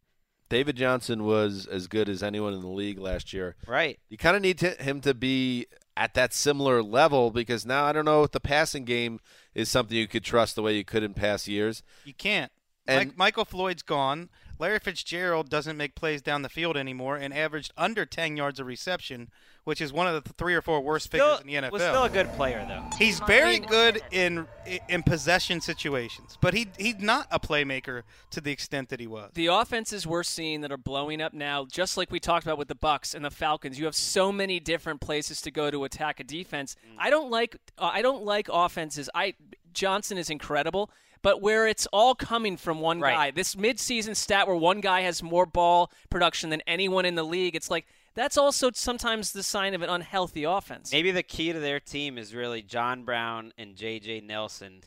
[0.48, 3.56] David Johnson was as good as anyone in the league last year.
[3.68, 4.00] Right.
[4.08, 5.68] You kind of need to, him to be
[5.98, 9.20] at that similar level because now I don't know if the passing game
[9.54, 11.84] is something you could trust the way you could in past years.
[12.06, 12.52] You can't.
[12.88, 14.30] And- Mike, Michael Floyd's gone.
[14.62, 18.68] Larry Fitzgerald doesn't make plays down the field anymore and averaged under 10 yards of
[18.68, 19.32] reception,
[19.64, 21.72] which is one of the three or four worst Still, figures in the NFL.
[21.72, 22.84] was still a good player though.
[22.96, 24.46] He's very good in
[24.88, 29.32] in possession situations, but he he's not a playmaker to the extent that he was.
[29.34, 32.68] the offenses we're seeing that are blowing up now, just like we talked about with
[32.68, 36.20] the Bucs and the Falcons, you have so many different places to go to attack
[36.20, 36.76] a defense.
[37.00, 39.10] I don't like uh, I don't like offenses.
[39.16, 39.34] I
[39.74, 40.92] Johnson is incredible,
[41.22, 43.14] but where it's all coming from one Right.
[43.16, 43.32] guy.
[43.32, 47.56] This midseason stat where one guy has more ball production than anyone in the league,
[47.56, 50.92] it's like that's also sometimes the sign of an unhealthy offense.
[50.92, 54.22] Maybe the key to their team is really John Brown and J.J.
[54.22, 54.82] Nelson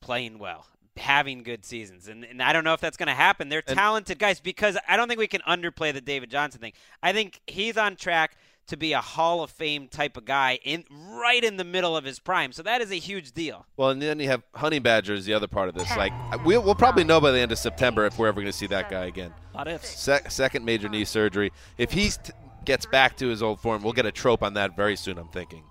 [0.00, 0.66] playing well,
[0.96, 2.08] having good seasons.
[2.08, 3.48] And, and I don't know if that's going to happen.
[3.48, 6.72] They're And- talented guys because I don't think we can underplay the David Johnson thing.
[7.02, 10.84] I think he's on track to be a Hall of Fame type of guy in
[10.90, 12.52] right in the middle of his prime.
[12.52, 13.66] So that is a huge deal.
[13.76, 15.94] Well, and then you have Honey Badger is the other part of this.
[15.96, 16.12] Like
[16.44, 18.66] we'll, we'll probably know by the end of September if we're ever going to see
[18.68, 19.32] that guy again.
[19.52, 19.98] A lot of ifs.
[20.00, 21.52] Sec- second major knee surgery.
[21.78, 22.32] If he t-
[22.64, 25.18] gets back to his old form, we'll get a trope on that very soon.
[25.18, 25.64] I'm thinking.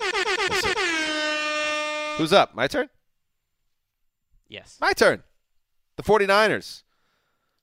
[0.00, 0.10] We'll.
[2.16, 2.54] Who's up?
[2.54, 2.88] My turn.
[4.48, 4.78] Yes.
[4.80, 5.22] My turn.
[5.96, 6.82] The 49ers.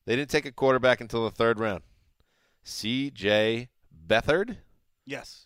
[0.06, 1.82] They didn't take a quarterback until the third round.
[2.64, 3.70] C.J.
[4.08, 4.58] Beathard.
[5.06, 5.46] Yes.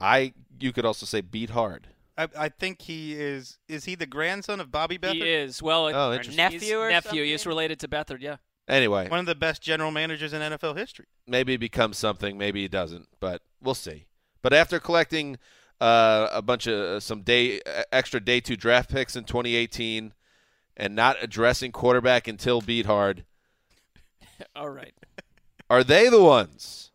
[0.00, 0.32] I.
[0.60, 1.88] You could also say beat hard.
[2.16, 3.58] I, I think he is.
[3.68, 5.12] Is he the grandson of Bobby Beathard?
[5.14, 5.62] He is.
[5.62, 6.36] Well, Oh, Or interesting.
[6.36, 7.24] nephew he's or nephew.
[7.24, 8.20] He's related to Beathard.
[8.20, 8.36] Yeah.
[8.68, 11.06] Anyway, One of the best general managers in NFL history.
[11.26, 14.04] maybe he becomes something, maybe he doesn't, but we'll see.
[14.42, 15.38] But after collecting
[15.80, 20.12] uh, a bunch of uh, some day uh, extra day two draft picks in 2018
[20.76, 23.24] and not addressing quarterback until beat hard,
[24.56, 24.92] All right.
[25.70, 26.87] are they the ones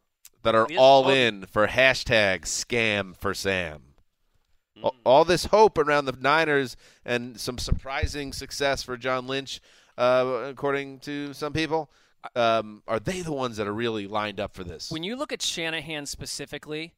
[0.43, 3.81] that are all in for hashtag scam for Sam?
[4.81, 6.75] All- All this hope around the Niners
[7.05, 9.61] and some surprising success for John Lynch,
[9.97, 11.89] uh, according to some people.
[12.35, 14.89] Um, are they the ones that are really lined up for this?
[14.91, 16.93] When you look at Shanahan specifically,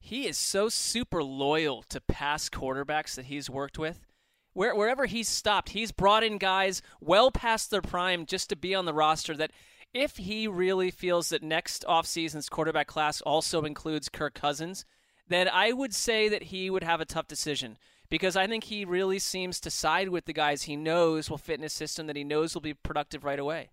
[0.00, 4.06] he is so super loyal to past quarterbacks that he's worked with.
[4.54, 8.74] Where, wherever he's stopped, he's brought in guys well past their prime just to be
[8.74, 9.34] on the roster.
[9.34, 9.50] That
[9.94, 14.84] if he really feels that next offseason's quarterback class also includes Kirk Cousins,
[15.28, 17.78] then I would say that he would have a tough decision
[18.08, 21.56] because I think he really seems to side with the guys he knows will fit
[21.56, 23.70] in his system that he knows will be productive right away.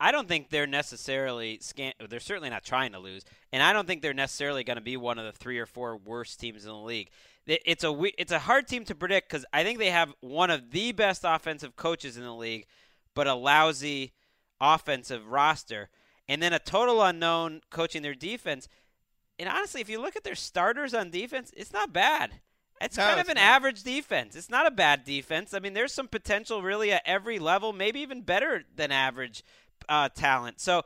[0.00, 1.92] I don't think they're necessarily scan.
[2.08, 4.96] They're certainly not trying to lose, and I don't think they're necessarily going to be
[4.96, 7.10] one of the three or four worst teams in the league.
[7.46, 10.50] It's a we- it's a hard team to predict because I think they have one
[10.50, 12.66] of the best offensive coaches in the league,
[13.14, 14.12] but a lousy
[14.62, 15.90] offensive roster,
[16.28, 18.68] and then a total unknown coaching their defense.
[19.38, 22.40] And honestly, if you look at their starters on defense, it's not bad.
[22.80, 23.44] It's No, kind of it's an not.
[23.44, 24.36] average defense.
[24.36, 25.52] It's not a bad defense.
[25.52, 29.44] I mean, there's some potential really at every level, maybe even better than average
[29.88, 30.60] uh, talent.
[30.60, 30.82] So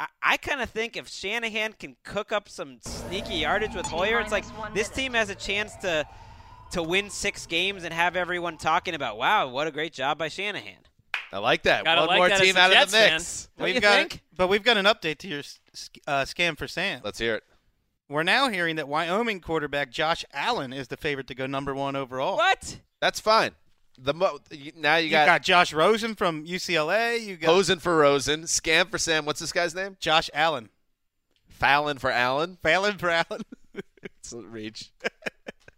[0.00, 4.20] I, I kind of think if Shanahan can cook up some sneaky yardage with Hoyer,
[4.20, 6.06] it's like this team has a chance to
[6.72, 10.28] to win six games and have everyone talking about, wow, what a great job by
[10.28, 10.80] Shanahan.
[11.32, 11.84] I like that.
[11.84, 13.48] Gotta One like more that team a out Jets of the mix.
[13.58, 14.22] We've you got, think?
[14.36, 17.00] But we've got an update to your s- s- uh, scam for Sam.
[17.04, 17.44] Let's hear it.
[18.08, 21.94] We're now hearing that Wyoming quarterback Josh Allen is the favorite to go number one
[21.96, 22.36] overall.
[22.36, 22.78] What?
[23.00, 23.50] That's fine.
[23.98, 24.38] The mo-
[24.76, 27.20] now you You got, got, Josh Rosen from UCLA.
[27.22, 29.26] You got Hosen for Rosen, Scam for Sam.
[29.26, 29.96] What's this guy's name?
[30.00, 30.70] Josh Allen.
[31.48, 32.56] Fallon for Allen.
[32.62, 33.42] Phelan for Allen.
[34.20, 34.92] It's a reach.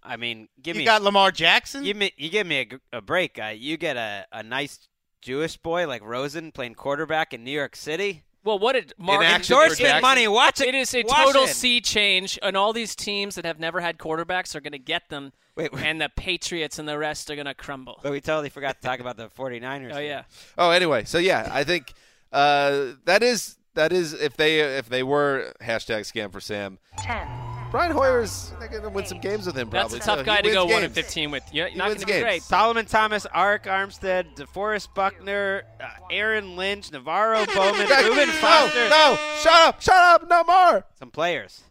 [0.02, 1.84] I mean, give you me got Lamar Jackson.
[1.84, 3.38] you, me, you give me a, a break.
[3.38, 4.78] Uh, you get a, a nice
[5.20, 8.22] Jewish boy like Rosen playing quarterback in New York City.
[8.42, 10.00] Well, what did Mark action for Endorsement Jackson.
[10.02, 10.26] money.
[10.28, 10.68] Watch it.
[10.68, 11.48] It is a total it.
[11.48, 15.10] sea change, and all these teams that have never had quarterbacks are going to get
[15.10, 15.84] them, Wait, wait.
[15.84, 18.00] and the Patriots and the rest are going to crumble.
[18.02, 19.94] But we totally forgot to talk about the 49ers.
[19.94, 20.22] Oh yeah,
[20.56, 21.92] Oh, anyway, so yeah, I think
[22.32, 26.78] uh, that is that is if they if they were hashtag Scam for Sam.
[26.96, 27.49] Ten.
[27.70, 29.70] Brian Hoyer's they're gonna win some games with him.
[29.70, 29.98] Probably.
[29.98, 30.24] that's Probably a tough too.
[30.24, 31.44] guy He to go wins one and fifteen with.
[31.52, 32.42] You're He not going to be great.
[32.42, 38.88] Solomon Thomas, Arik Armstead, DeForest Buckner, uh, Aaron Lynch, NaVorro Bowman, Reuben no, Foster.
[38.88, 40.84] no, shut up, shut up, no more.
[40.98, 41.62] Some players.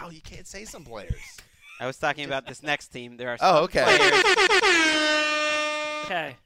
[0.00, 1.14] Oh, you can't say some players.
[1.80, 3.16] I was talking about this next team.
[3.16, 3.84] There are Oh, some okay.
[6.08, 6.36] Okay,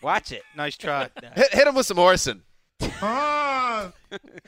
[0.00, 0.42] Watch it.
[0.56, 1.08] nice try.
[1.34, 2.42] hit, hit him with some Orson.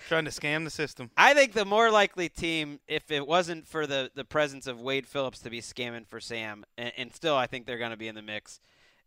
[0.09, 1.11] Trying to scam the system.
[1.17, 5.07] I think the more likely team, if it wasn't for the, the presence of Wade
[5.07, 8.09] Phillips to be scamming for Sam, and, and still I think they're going to be
[8.09, 8.61] in the mix,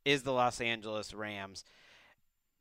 [0.05, 1.63] is the Los Angeles Rams.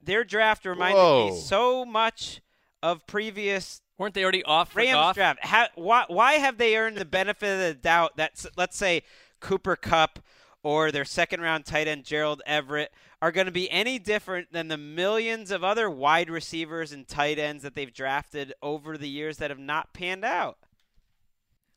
[0.03, 1.31] Their draft reminded Whoa.
[1.31, 2.41] me so much
[2.83, 5.15] of previous weren't they already off for Rams Goff?
[5.15, 5.45] draft.
[5.45, 9.03] How, why, why have they earned the benefit of the doubt that, let's say,
[9.41, 10.19] Cooper Kupp
[10.63, 14.69] or their second round tight end Gerald Everett are going to be any different than
[14.69, 19.39] the millions of other wide receivers and tight ends that they've drafted over the years
[19.39, 20.59] that have not panned out?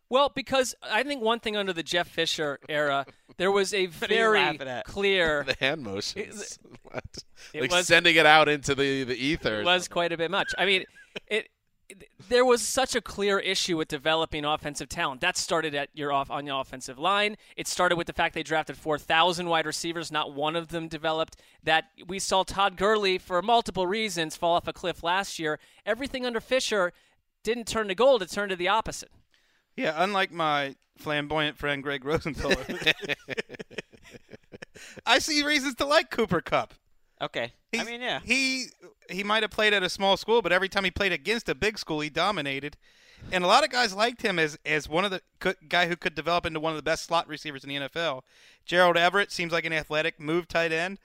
[0.08, 3.08] Well, because I think one thing under the Jeff Fisher era,
[3.38, 5.44] there was a What are you very clear.
[5.48, 6.60] The hand motions.
[6.84, 7.04] What?
[7.54, 9.62] It like was- sending it out into the the ether.
[9.62, 10.54] It was quite a bit much.
[10.58, 10.88] I mean, it,
[11.28, 11.48] it-
[12.28, 15.22] there was such a clear issue with developing offensive talent.
[15.22, 17.38] That started at your off on your offensive line.
[17.56, 20.12] It started with the fact they drafted 4,000 wide receivers.
[20.12, 21.38] Not one of them developed.
[21.64, 25.60] That we saw Todd Gurley for multiple reasons fall off a cliff last year.
[25.86, 26.94] Everything under Fisher
[27.44, 28.22] didn't turn to gold.
[28.22, 29.12] It turned to the opposite.
[29.76, 32.54] Yeah, unlike my flamboyant friend Gregg Rosenthal.
[35.06, 36.74] I see reasons to like Cooper Kupp.
[37.22, 37.54] Okay.
[37.78, 38.20] I mean, yeah.
[38.24, 38.68] He
[39.10, 41.56] he might have played at a small school, but every time he played against a
[41.56, 42.78] big school, he dominated.
[43.32, 45.96] And a lot of guys liked him as as one of the could, guy who
[45.96, 48.22] could develop into one of the best slot receivers in the NFL.
[48.66, 51.00] Gerald Everett seems like an athletic move tight end,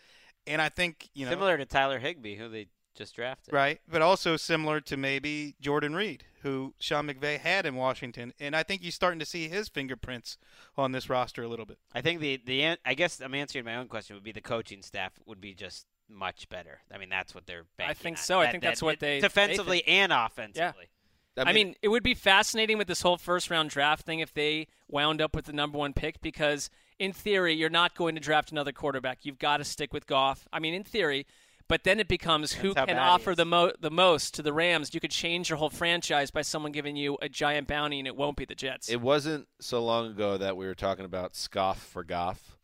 [0.47, 3.55] and I think you know Similar to Tyler Higbee, who they just drafted.
[3.55, 8.57] right, but also similar to maybe Jordan Reed, who Sean McVay had in Washington, and
[8.57, 10.37] I think you're starting to see his fingerprints
[10.77, 11.79] on this roster a little bit.
[11.95, 14.83] I think the the I guess I'm answering my own question would be the coaching
[14.83, 16.81] staff would be just much better.
[16.93, 18.23] I mean, that's what they're banking think on.
[18.23, 18.41] so.
[18.41, 20.89] I think that- that's what it- they- they defensively and offensively.
[21.37, 21.45] Yeah.
[21.47, 24.67] I mean, it would be fascinating with this whole first round draft thing if they
[24.89, 28.51] wound up with the number one pick because, in theory, you're not going to draft
[28.51, 29.25] another quarterback.
[29.25, 30.47] You've got to stick with Goff.
[30.53, 31.27] I mean, in theory,
[31.69, 34.93] but then it becomes who can offer the, mo- the most to the Rams.
[34.93, 38.17] You could change your whole franchise by someone giving you a giant bounty, and it
[38.17, 38.89] won't be the Jets.
[38.91, 42.59] It wasn't so long ago that we were talking about scoff for Goff.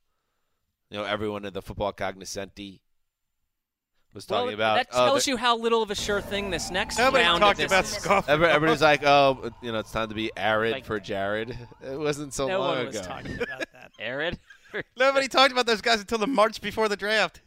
[0.91, 2.81] You know, everyone in the football cognoscenti
[4.17, 4.75] was well, talking about.
[4.77, 7.41] that oh, tells they're- you how little of a sure thing this next Nobody round
[7.43, 7.91] talked of about is.
[7.91, 8.29] Scoff.
[8.29, 11.57] Every- Everybody's like, oh, you know, it's time to be arid Like- for Jared.
[11.85, 13.07] It wasn't so No long one was ago.
[13.07, 13.93] talking about that.
[14.01, 14.39] Arid.
[14.97, 17.41] Nobody talked about those guys until the March before the draft.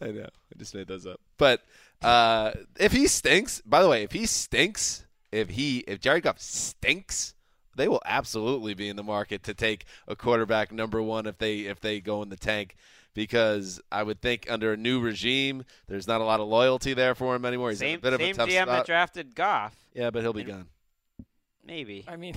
[0.00, 0.22] I know.
[0.24, 1.20] I just made those up.
[1.38, 1.62] But
[2.02, 6.40] uh, if he stinks, by the way, if he stinks, if he if Jared Goff
[6.40, 7.34] stinks,
[7.76, 11.60] they will absolutely be in the market to take a quarterback number one if they
[11.60, 12.76] if they go in the tank.
[13.16, 17.14] Because I would think under a new regime, there's not a lot of loyalty there
[17.14, 17.70] for him anymore.
[17.70, 19.74] He's Same, a bit of a tough GM that drafted Goff.
[19.94, 20.66] yeah, but he'll be And- gone.
[21.64, 22.04] Maybe.
[22.06, 22.36] I mean,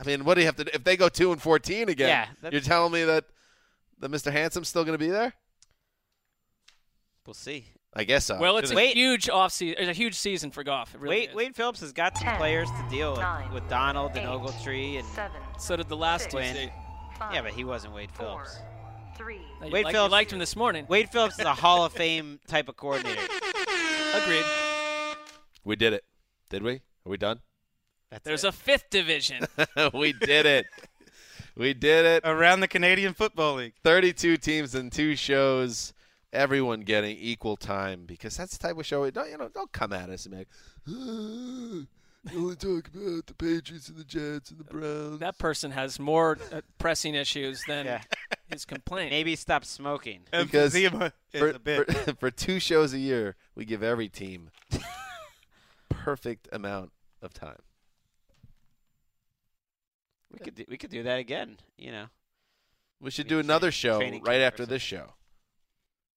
[0.00, 2.28] I mean, what do you have to do if they go two and fourteen again?
[2.42, 3.26] Yeah, you're telling me that
[3.98, 4.32] that Mr.
[4.32, 5.34] Handsome's still going to be there?
[7.26, 7.66] We'll see.
[7.92, 8.38] I guess so.
[8.38, 8.94] well, it's a Wait.
[8.96, 9.76] huge off season.
[9.80, 10.94] It's a huge season for Goff.
[10.94, 11.34] It really Wade.
[11.34, 14.96] Wade Phillips has got some Ten, players to deal with, nine, with Donald and Ogletree,
[14.98, 15.40] and Seven.
[15.58, 16.36] So did the last two.
[16.38, 16.70] Win.
[17.18, 18.58] Five, yeah, but he wasn't Wade four, Phillips.
[19.20, 19.40] Three.
[19.60, 20.86] Wade liked- Phillips- liked him this morning.
[20.88, 23.20] Wade Phillips is a Hall of Fame type of coordinator.
[24.14, 24.44] Agreed.
[25.64, 26.04] we did it.
[26.48, 26.74] Did we?
[26.76, 27.40] Are we done?
[28.10, 28.48] That's There's it.
[28.48, 29.44] a fifth division.
[29.94, 30.66] we did it.
[31.56, 32.22] We did it.
[32.24, 33.74] Around the Canadian Football League.
[33.84, 35.92] 32 teams and two shows.
[36.32, 39.08] Everyone getting equal time because that's the type of show.
[39.10, 39.48] Don't you know?
[39.48, 40.48] Don't come at us and be like,
[40.88, 40.92] "Ah,
[42.32, 45.18] you only talk about the Patriots and the Jets and the Browns.
[45.18, 48.00] that person has more uh, pressing issues than Yeah.
[48.50, 49.10] His complaint.
[49.10, 50.20] Maybe stop smoking.
[50.30, 51.92] Because Emphysema is for, a bit.
[51.92, 54.50] for, for two shows a year, we give every team
[55.88, 56.92] perfect amount
[57.22, 57.60] of time.
[60.32, 61.58] We could do, we could do that again.
[61.76, 62.04] You know.
[63.00, 65.14] We should We do should another train- show right after this show.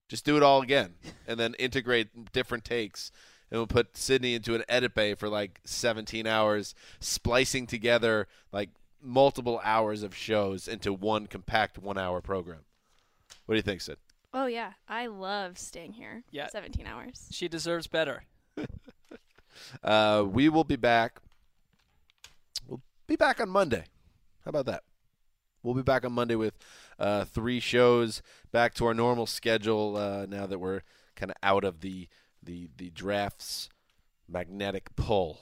[0.10, 0.96] Just do it all again,
[1.28, 3.10] and then integrate different takes,
[3.50, 8.70] and we'll put Sydney into an edit bay for like 17 hours, splicing together like
[9.04, 12.62] multiple hours of shows into one compact one-hour program.
[13.46, 13.98] What do you think, Sid?
[14.34, 16.24] Oh yeah, I love staying here.
[16.32, 16.48] Yeah.
[16.48, 17.28] 17 hours.
[17.32, 18.24] She deserves better.
[19.84, 21.20] Uh, we will be back.
[22.68, 23.86] We'll be back on Monday.
[24.44, 24.84] How about that?
[25.62, 26.56] We'll be back on Monday with
[27.00, 28.22] uh, three shows.
[28.52, 30.82] Back to our normal schedule uh, now that we're
[31.16, 32.08] kind of out of the
[32.42, 33.70] the the drafts
[34.28, 35.42] magnetic pull.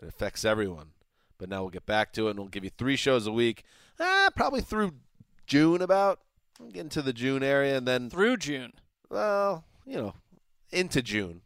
[0.00, 0.90] It affects everyone.
[1.40, 3.64] But now we'll get back to it, and we'll give you three shows a week.
[3.98, 4.92] Ah, probably through
[5.46, 6.20] June about.
[6.70, 8.74] Get into the June area, and then Through June.
[9.08, 10.14] well, you know,
[10.70, 11.40] into June.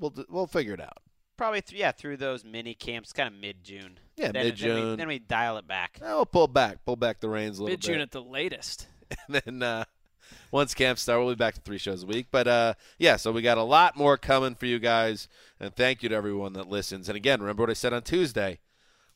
[0.00, 1.02] We'll we'll figure it out.
[1.36, 3.98] Probably th- yeah through those mini camps, kind of mid June.
[4.16, 4.74] Yeah, then, mid-June.
[4.74, 5.98] Then we, then we dial it back.
[6.02, 8.86] Oh, we'll pull back, pull back the reins a little Mid June at the latest.
[9.28, 9.84] and then uh,
[10.50, 12.28] once camp start, we'll be back to three shows a week.
[12.30, 15.28] But uh, yeah, so we got a lot more coming for you guys,
[15.60, 17.10] and thank you to everyone that listens.
[17.10, 18.58] And again, remember what I said on Tuesday.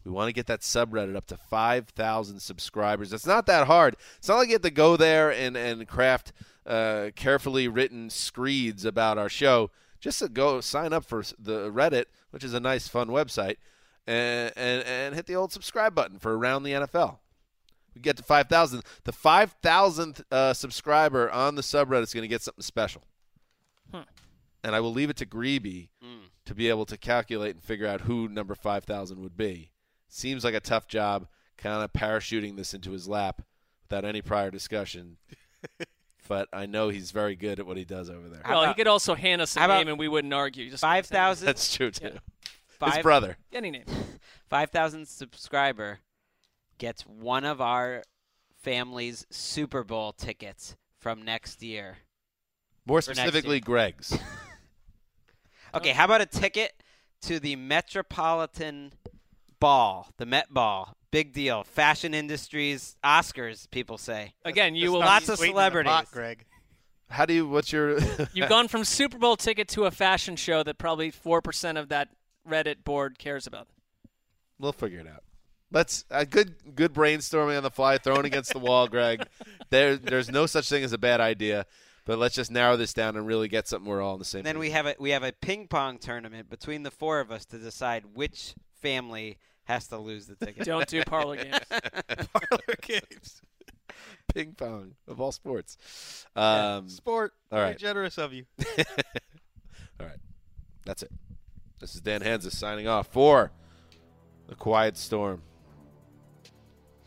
[0.04, 3.12] We want to get that subreddit up to 5,000 subscribers.
[3.12, 3.96] It's not that hard.
[4.18, 6.32] It's not like you have to go there and, and craft
[6.66, 9.70] uh, carefully written screeds about our show.
[10.00, 13.56] Just to go sign up for the Reddit, which is a nice, fun website,
[14.06, 17.18] and, and, and hit the old subscribe button for Around the NFL.
[17.94, 18.82] We get to 5,000.
[19.04, 23.02] The 5,000th uh, subscriber on the subreddit is going to get something special.
[23.92, 24.02] Hmm.
[24.64, 26.28] And I will leave it to Greeby Mm.
[26.46, 29.70] to be able to calculate and figure out who number 5,000 would be.
[30.12, 33.42] Seems like a tough job, kind of parachuting this into his lap
[33.88, 35.16] without any prior discussion.
[36.28, 38.42] but I know he's very good at what he does over there.
[38.44, 40.68] How well, he could also hand us a how name and we wouldn't argue.
[40.68, 41.46] Just Five thousand.
[41.46, 42.10] That's true, too.
[42.82, 42.90] Yeah.
[42.94, 43.36] His brother.
[43.52, 43.84] Any name.
[44.48, 46.00] five thousand subscriber
[46.78, 48.02] gets one of our
[48.62, 51.98] family's Super Bowl tickets from next year.
[52.86, 53.62] More specifically, year.
[53.64, 54.18] Gregg's.
[55.72, 56.72] Okay, how about a ticket
[57.22, 58.92] to the Metropolitan
[59.60, 60.94] Ball, the Met Ball?
[61.10, 61.64] Big deal.
[61.64, 64.34] Fashion industries, Oscars, people say.
[64.44, 65.00] Again, you That's will.
[65.00, 66.10] Lots of sweetening the pot, celebrities.
[66.12, 66.44] Gregg.
[67.08, 67.98] How do you, what's your.
[68.32, 71.88] You've gone from Super Bowl ticket to a fashion show that probably four percent of
[71.88, 72.08] that
[72.48, 73.68] Reddit board cares about.
[74.58, 75.24] We'll figure it out.
[75.72, 79.26] Let's a good good brainstorming on the fly, thrown against the wall, Gregg.
[79.70, 81.64] There, there's no such thing as a bad idea,
[82.04, 84.42] but let's just narrow this down and really get something we're all on the same.
[84.42, 84.60] Then page.
[84.60, 87.58] we have a we have a ping pong tournament between the four of us to
[87.58, 89.38] decide which family
[89.70, 90.64] has to lose the ticket.
[90.66, 91.58] Don't do parlor games.
[92.32, 93.40] Parlor games.
[94.34, 96.26] ping pong of all sports.
[96.36, 97.32] Yeah, Um, Sport.
[97.50, 97.78] all Very right.
[97.78, 98.44] generous of you.
[98.78, 100.18] all right,
[100.84, 101.10] that's it.
[101.80, 103.50] This is Dan Hanzus signing off for
[104.48, 105.42] the Quiet Storm,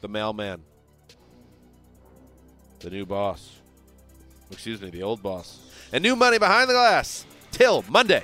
[0.01, 0.63] the Mailman,
[2.79, 3.59] the new boss.
[4.51, 5.59] Excuse me, the old boss,
[5.91, 7.25] and new money behind the glass.
[7.51, 8.23] Till Monday.